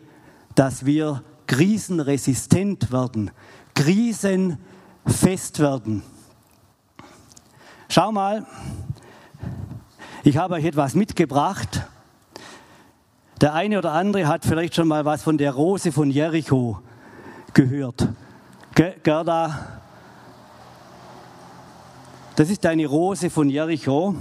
dass 0.56 0.86
wir 0.86 1.24
krisenresistent 1.48 2.92
werden, 2.92 3.32
krisenfest 3.74 5.60
werden. 5.60 6.04
Schau 7.90 8.12
mal, 8.12 8.46
ich 10.24 10.38
habe 10.38 10.56
euch 10.56 10.66
etwas 10.66 10.94
mitgebracht. 10.94 11.88
Der 13.42 13.54
eine 13.54 13.78
oder 13.78 13.94
andere 13.94 14.28
hat 14.28 14.46
vielleicht 14.46 14.76
schon 14.76 14.88
mal 14.88 15.06
was 15.06 15.24
von 15.24 15.38
der 15.38 15.54
Rose 15.54 15.92
von 15.92 16.12
Jericho 16.12 16.80
gehört. 17.54 18.10
Gerda, 18.76 19.80
das 22.36 22.50
ist 22.50 22.66
eine 22.66 22.86
Rose 22.86 23.30
von 23.30 23.50
Jericho. 23.50 24.16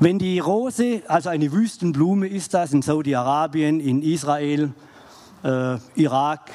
Wenn 0.00 0.20
die 0.20 0.38
Rose, 0.38 1.02
also 1.08 1.28
eine 1.28 1.50
Wüstenblume 1.50 2.28
ist 2.28 2.54
das 2.54 2.72
in 2.72 2.82
Saudi-Arabien, 2.82 3.80
in 3.80 4.00
Israel, 4.00 4.72
äh, 5.42 5.76
Irak, 5.96 6.52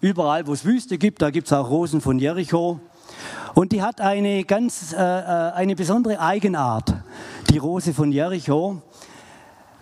überall 0.00 0.46
wo 0.46 0.52
es 0.52 0.64
Wüste 0.64 0.96
gibt, 0.96 1.20
da 1.20 1.30
gibt 1.30 1.48
es 1.48 1.52
auch 1.52 1.68
Rosen 1.68 2.00
von 2.00 2.20
Jericho. 2.20 2.78
Und 3.54 3.72
die 3.72 3.82
hat 3.82 4.00
eine 4.00 4.44
ganz, 4.44 4.92
äh, 4.92 4.98
äh, 4.98 5.52
eine 5.52 5.74
besondere 5.74 6.20
Eigenart, 6.20 6.94
die 7.50 7.58
Rose 7.58 7.92
von 7.92 8.12
Jericho. 8.12 8.80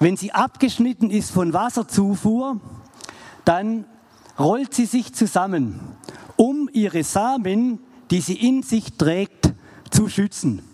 Wenn 0.00 0.16
sie 0.16 0.32
abgeschnitten 0.32 1.10
ist 1.10 1.30
von 1.30 1.52
Wasserzufuhr, 1.52 2.58
dann 3.44 3.84
rollt 4.38 4.72
sie 4.72 4.86
sich 4.86 5.12
zusammen, 5.12 5.78
um 6.36 6.70
ihre 6.72 7.04
Samen, 7.04 7.80
die 8.10 8.22
sie 8.22 8.48
in 8.48 8.62
sich 8.62 8.96
trägt, 8.96 9.52
zu 9.90 10.08
schützen. 10.08 10.71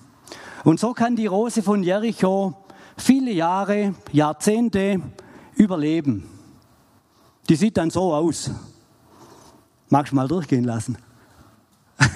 Und 0.64 0.80
so 0.80 0.92
kann 0.92 1.16
die 1.16 1.26
Rose 1.26 1.62
von 1.62 1.82
Jericho 1.82 2.54
viele 2.96 3.30
Jahre, 3.30 3.94
Jahrzehnte 4.12 5.00
überleben. 5.54 6.28
Die 7.48 7.56
sieht 7.56 7.76
dann 7.76 7.90
so 7.90 8.12
aus. 8.14 8.50
Magst 9.88 10.12
du 10.12 10.16
mal 10.16 10.28
durchgehen 10.28 10.64
lassen? 10.64 10.98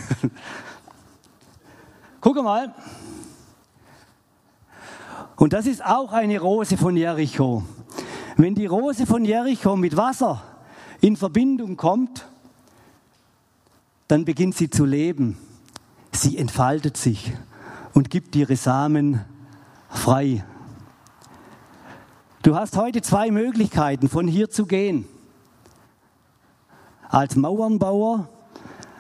Guck 2.21 2.37
mal. 2.43 2.75
Und 5.37 5.53
das 5.53 5.67
ist 5.67 5.85
auch 5.85 6.13
eine 6.13 6.39
Rose 6.39 6.77
von 6.77 6.97
Jericho. 6.97 7.65
Wenn 8.37 8.55
die 8.55 8.67
Rose 8.67 9.07
von 9.07 9.25
Jericho 9.25 9.77
mit 9.77 9.97
Wasser 9.97 10.43
in 11.01 11.17
Verbindung 11.17 11.77
kommt, 11.77 12.27
dann 14.09 14.25
beginnt 14.25 14.55
sie 14.57 14.69
zu 14.69 14.85
leben. 14.85 15.39
Sie 16.13 16.37
entfaltet 16.37 16.97
sich 16.97 17.33
und 17.95 18.11
gibt 18.11 18.35
ihre 18.37 18.57
Samen 18.57 19.21
frei. 19.89 20.45
Du 22.43 22.57
hast 22.57 22.77
heute 22.77 23.03
zwei 23.03 23.31
Möglichkeiten, 23.31 24.09
von 24.09 24.27
hier 24.27 24.51
zu 24.51 24.67
gehen. 24.67 25.07
Als 27.09 27.37
Mauernbauer, 27.37 28.29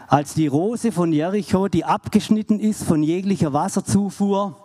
als 0.06 0.34
die 0.34 0.46
Rose 0.46 0.92
von 0.92 1.12
Jericho, 1.12 1.68
die 1.68 1.84
abgeschnitten 1.84 2.60
ist 2.60 2.84
von 2.84 3.02
jeglicher 3.02 3.52
Wasserzufuhr. 3.52 4.56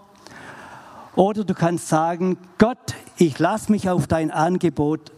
Oder 1.16 1.44
du 1.44 1.54
kannst 1.54 1.88
sagen, 1.88 2.38
Gott, 2.58 2.96
ich 3.18 3.40
lass 3.40 3.70
mich 3.70 3.90
auf 3.90 4.06
dein 4.06 4.30
Angebot, 4.30 5.12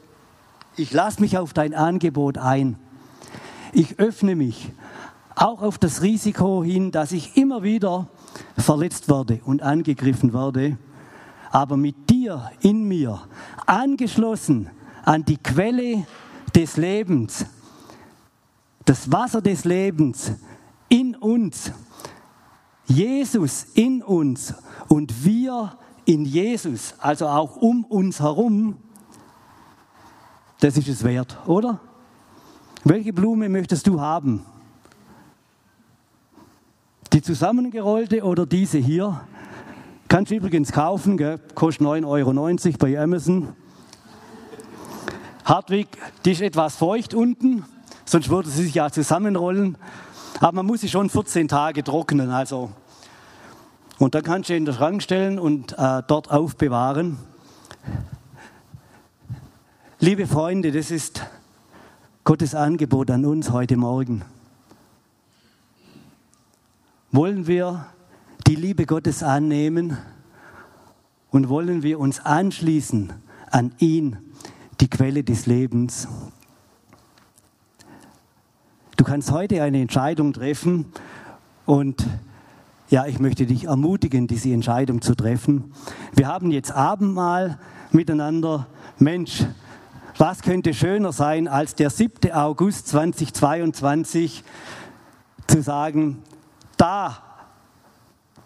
ich 0.77 0.93
lass 0.93 1.19
mich 1.19 1.37
auf 1.37 1.51
dein 1.51 1.73
Angebot 1.73 2.37
ein. 2.37 2.77
Ich 3.73 3.99
öffne 3.99 4.35
mich 4.35 4.71
auch 5.35 5.61
auf 5.61 5.77
das 5.77 6.01
Risiko 6.01 6.63
hin, 6.63 6.91
dass 6.91 7.11
ich 7.11 7.35
immer 7.35 7.63
wieder 7.63 8.07
verletzt 8.57 9.09
werde 9.09 9.41
und 9.45 9.61
angegriffen 9.61 10.33
werde 10.33 10.77
aber 11.51 11.77
mit 11.77 12.09
dir 12.09 12.51
in 12.61 12.87
mir, 12.87 13.21
angeschlossen 13.65 14.69
an 15.03 15.25
die 15.25 15.37
Quelle 15.37 16.05
des 16.55 16.77
Lebens, 16.77 17.45
das 18.85 19.11
Wasser 19.11 19.41
des 19.41 19.65
Lebens 19.65 20.33
in 20.87 21.15
uns, 21.15 21.71
Jesus 22.85 23.67
in 23.75 24.01
uns 24.01 24.53
und 24.87 25.23
wir 25.23 25.77
in 26.05 26.25
Jesus, 26.25 26.95
also 26.99 27.27
auch 27.27 27.57
um 27.57 27.83
uns 27.85 28.19
herum, 28.19 28.77
das 30.59 30.75
ist 30.77 30.87
es 30.87 31.03
wert, 31.03 31.37
oder? 31.45 31.79
Welche 32.83 33.13
Blume 33.13 33.47
möchtest 33.49 33.85
du 33.87 34.01
haben? 34.01 34.45
Die 37.11 37.23
zusammengerollte 37.23 38.23
oder 38.23 38.45
diese 38.45 38.77
hier? 38.77 39.21
Kannst 40.07 40.31
du 40.31 40.35
übrigens 40.35 40.71
kaufen, 40.71 41.17
gell? 41.17 41.39
kostet 41.55 41.85
9,90 41.85 42.05
Euro 42.05 42.77
bei 42.77 42.99
Amazon. 42.99 43.49
Hartwig, 45.43 45.87
die 46.23 46.31
ist 46.31 46.41
etwas 46.41 46.75
feucht 46.75 47.15
unten, 47.15 47.65
sonst 48.05 48.29
würde 48.29 48.49
sie 48.49 48.63
sich 48.63 48.75
ja 48.75 48.91
zusammenrollen. 48.91 49.75
Aber 50.39 50.57
man 50.57 50.67
muss 50.67 50.81
sie 50.81 50.89
schon 50.89 51.09
14 51.09 51.47
Tage 51.47 51.83
trocknen. 51.83 52.29
Also. 52.29 52.69
Und 53.97 54.13
dann 54.13 54.21
kannst 54.21 54.49
du 54.49 54.55
in 54.55 54.65
den 54.65 54.75
Schrank 54.75 55.01
stellen 55.01 55.39
und 55.39 55.73
äh, 55.79 56.03
dort 56.07 56.29
aufbewahren. 56.29 57.17
Liebe 59.99 60.27
Freunde, 60.27 60.71
das 60.71 60.91
ist 60.91 61.23
Gottes 62.23 62.53
Angebot 62.53 63.09
an 63.09 63.25
uns 63.25 63.49
heute 63.49 63.75
Morgen. 63.75 64.23
Wollen 67.11 67.47
wir 67.47 67.87
die 68.45 68.53
Liebe 68.53 68.85
Gottes 68.85 69.23
annehmen 69.23 69.97
und 71.31 71.49
wollen 71.49 71.81
wir 71.81 71.99
uns 71.99 72.23
anschließen 72.23 73.11
an 73.49 73.71
ihn, 73.79 74.17
die 74.79 74.91
Quelle 74.91 75.23
des 75.23 75.47
Lebens. 75.47 76.07
Du 78.95 79.03
kannst 79.03 79.31
heute 79.31 79.63
eine 79.63 79.81
Entscheidung 79.81 80.33
treffen 80.33 80.85
und 81.65 82.05
ja, 82.91 83.07
ich 83.07 83.19
möchte 83.19 83.47
dich 83.47 83.63
ermutigen, 83.63 84.27
diese 84.27 84.53
Entscheidung 84.53 85.01
zu 85.01 85.15
treffen. 85.15 85.73
Wir 86.13 86.27
haben 86.27 86.51
jetzt 86.51 86.71
Abendmahl 86.71 87.57
miteinander. 87.91 88.67
Mensch, 88.99 89.45
was 90.19 90.43
könnte 90.43 90.75
schöner 90.75 91.11
sein, 91.11 91.47
als 91.47 91.73
der 91.73 91.89
7. 91.89 92.31
August 92.33 92.87
2022 92.89 94.43
zu 95.47 95.63
sagen, 95.63 96.21
da 96.79 97.17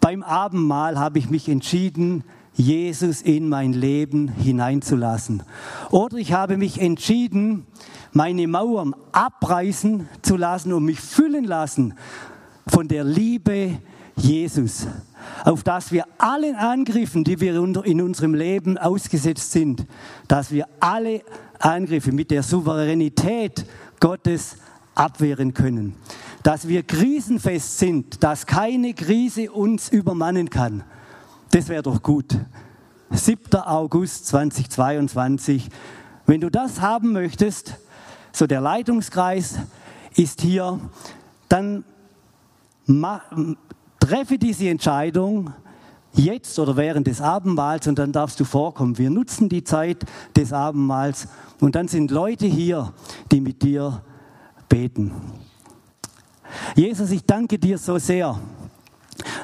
beim 0.00 0.22
Abendmahl 0.22 0.98
habe 0.98 1.18
ich 1.18 1.30
mich 1.30 1.48
entschieden, 1.48 2.24
Jesus 2.52 3.22
in 3.22 3.48
mein 3.48 3.72
Leben 3.72 4.28
hineinzulassen. 4.28 5.42
Oder 5.90 6.18
ich 6.18 6.32
habe 6.32 6.56
mich 6.56 6.80
entschieden, 6.80 7.66
meine 8.12 8.46
Mauern 8.46 8.94
abreißen 9.12 10.08
zu 10.22 10.36
lassen 10.36 10.72
und 10.72 10.84
mich 10.84 11.00
füllen 11.00 11.44
lassen 11.44 11.94
von 12.66 12.86
der 12.86 13.02
Liebe 13.02 13.78
Jesus, 14.16 14.86
auf 15.44 15.64
dass 15.64 15.90
wir 15.90 16.04
allen 16.18 16.54
Angriffen, 16.54 17.24
die 17.24 17.40
wir 17.40 17.56
in 17.84 18.00
unserem 18.00 18.34
Leben 18.34 18.78
ausgesetzt 18.78 19.52
sind, 19.52 19.86
dass 20.28 20.52
wir 20.52 20.68
alle 20.80 21.22
Angriffe 21.58 22.12
mit 22.12 22.30
der 22.30 22.42
Souveränität 22.42 23.64
Gottes 23.98 24.56
abwehren 24.94 25.54
können 25.54 25.96
dass 26.44 26.68
wir 26.68 26.82
krisenfest 26.82 27.78
sind, 27.78 28.22
dass 28.22 28.46
keine 28.46 28.92
Krise 28.92 29.50
uns 29.50 29.88
übermannen 29.88 30.50
kann. 30.50 30.84
Das 31.50 31.68
wäre 31.68 31.82
doch 31.82 32.02
gut. 32.02 32.36
7. 33.10 33.60
August 33.60 34.26
2022. 34.26 35.70
Wenn 36.26 36.42
du 36.42 36.50
das 36.50 36.82
haben 36.82 37.12
möchtest, 37.12 37.78
so 38.30 38.46
der 38.46 38.60
Leitungskreis 38.60 39.58
ist 40.16 40.42
hier, 40.42 40.78
dann 41.48 41.82
treffe 43.98 44.36
diese 44.36 44.68
Entscheidung 44.68 45.54
jetzt 46.12 46.58
oder 46.58 46.76
während 46.76 47.06
des 47.06 47.22
Abendmahls 47.22 47.86
und 47.86 47.98
dann 47.98 48.12
darfst 48.12 48.38
du 48.38 48.44
vorkommen. 48.44 48.98
Wir 48.98 49.08
nutzen 49.08 49.48
die 49.48 49.64
Zeit 49.64 50.04
des 50.36 50.52
Abendmahls 50.52 51.26
und 51.60 51.74
dann 51.74 51.88
sind 51.88 52.10
Leute 52.10 52.46
hier, 52.46 52.92
die 53.32 53.40
mit 53.40 53.62
dir 53.62 54.02
beten. 54.68 55.10
Jesus, 56.76 57.10
ich 57.10 57.24
danke 57.24 57.58
dir 57.58 57.78
so 57.78 57.98
sehr, 57.98 58.38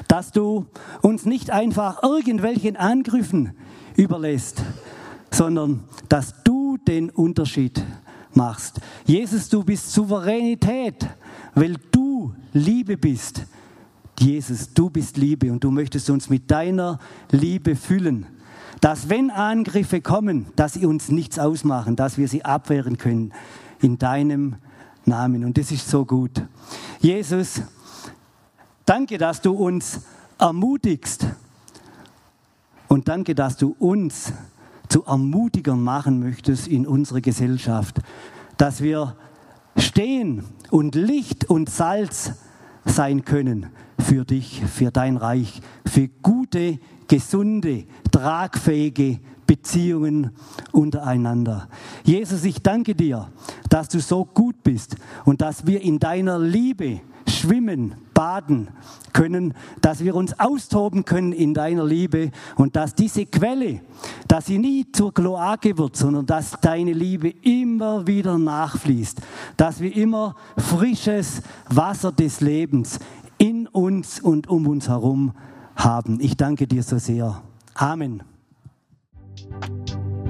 dass 0.07 0.31
du 0.31 0.65
uns 1.01 1.25
nicht 1.25 1.51
einfach 1.51 2.03
irgendwelchen 2.03 2.75
Angriffen 2.75 3.53
überlässt, 3.95 4.63
sondern 5.31 5.83
dass 6.09 6.43
du 6.43 6.77
den 6.77 7.09
Unterschied 7.09 7.83
machst. 8.33 8.79
Jesus, 9.05 9.49
du 9.49 9.63
bist 9.63 9.91
Souveränität, 9.91 11.07
weil 11.55 11.75
du 11.91 12.33
Liebe 12.53 12.97
bist. 12.97 13.43
Jesus, 14.19 14.73
du 14.73 14.89
bist 14.89 15.17
Liebe 15.17 15.51
und 15.51 15.63
du 15.63 15.71
möchtest 15.71 16.09
uns 16.09 16.29
mit 16.29 16.51
deiner 16.51 16.99
Liebe 17.31 17.75
füllen. 17.75 18.25
Dass 18.79 19.09
wenn 19.09 19.29
Angriffe 19.29 20.01
kommen, 20.01 20.47
dass 20.55 20.73
sie 20.73 20.85
uns 20.85 21.09
nichts 21.09 21.39
ausmachen, 21.39 21.95
dass 21.95 22.17
wir 22.17 22.27
sie 22.27 22.43
abwehren 22.43 22.97
können. 22.97 23.33
In 23.79 23.97
deinem 23.97 24.55
Namen. 25.05 25.45
Und 25.45 25.57
das 25.57 25.71
ist 25.71 25.87
so 25.89 26.05
gut. 26.05 26.43
Jesus, 26.99 27.61
danke, 28.85 29.17
dass 29.17 29.41
du 29.41 29.53
uns 29.53 30.01
ermutigst. 30.37 31.25
Und 32.87 33.07
danke, 33.07 33.35
dass 33.35 33.57
du 33.57 33.75
uns 33.79 34.33
zu 34.89 35.05
Ermutigern 35.05 35.81
machen 35.81 36.19
möchtest 36.19 36.67
in 36.67 36.85
unserer 36.85 37.21
Gesellschaft. 37.21 38.01
Dass 38.57 38.81
wir 38.81 39.15
stehen 39.77 40.43
und 40.69 40.95
Licht 40.95 41.49
und 41.49 41.69
Salz 41.69 42.33
sein 42.85 43.23
können 43.23 43.67
für 43.97 44.25
dich, 44.25 44.61
für 44.65 44.91
dein 44.91 45.17
Reich, 45.17 45.61
für 45.85 46.09
gute, 46.21 46.79
gesunde, 47.07 47.85
tragfähige 48.11 49.19
Beziehungen 49.51 50.31
untereinander. 50.71 51.67
Jesus, 52.05 52.45
ich 52.45 52.61
danke 52.61 52.95
dir, 52.95 53.27
dass 53.67 53.89
du 53.89 53.99
so 53.99 54.23
gut 54.23 54.63
bist 54.63 54.95
und 55.25 55.41
dass 55.41 55.67
wir 55.67 55.81
in 55.81 55.99
deiner 55.99 56.39
Liebe 56.39 57.01
schwimmen, 57.27 57.95
baden 58.13 58.69
können, 59.11 59.53
dass 59.81 60.05
wir 60.05 60.15
uns 60.15 60.39
austoben 60.39 61.03
können 61.03 61.33
in 61.33 61.53
deiner 61.53 61.83
Liebe 61.83 62.31
und 62.55 62.77
dass 62.77 62.95
diese 62.95 63.25
Quelle, 63.25 63.81
dass 64.29 64.45
sie 64.45 64.57
nie 64.57 64.89
zur 64.89 65.13
Kloake 65.13 65.77
wird, 65.77 65.97
sondern 65.97 66.25
dass 66.25 66.51
deine 66.61 66.93
Liebe 66.93 67.27
immer 67.41 68.07
wieder 68.07 68.37
nachfließt, 68.37 69.19
dass 69.57 69.81
wir 69.81 69.93
immer 69.93 70.37
frisches 70.57 71.41
Wasser 71.67 72.13
des 72.13 72.39
Lebens 72.39 72.99
in 73.37 73.67
uns 73.67 74.21
und 74.21 74.47
um 74.47 74.65
uns 74.67 74.87
herum 74.87 75.33
haben. 75.75 76.21
Ich 76.21 76.37
danke 76.37 76.67
dir 76.67 76.83
so 76.83 76.99
sehr. 76.99 77.41
Amen. 77.73 78.30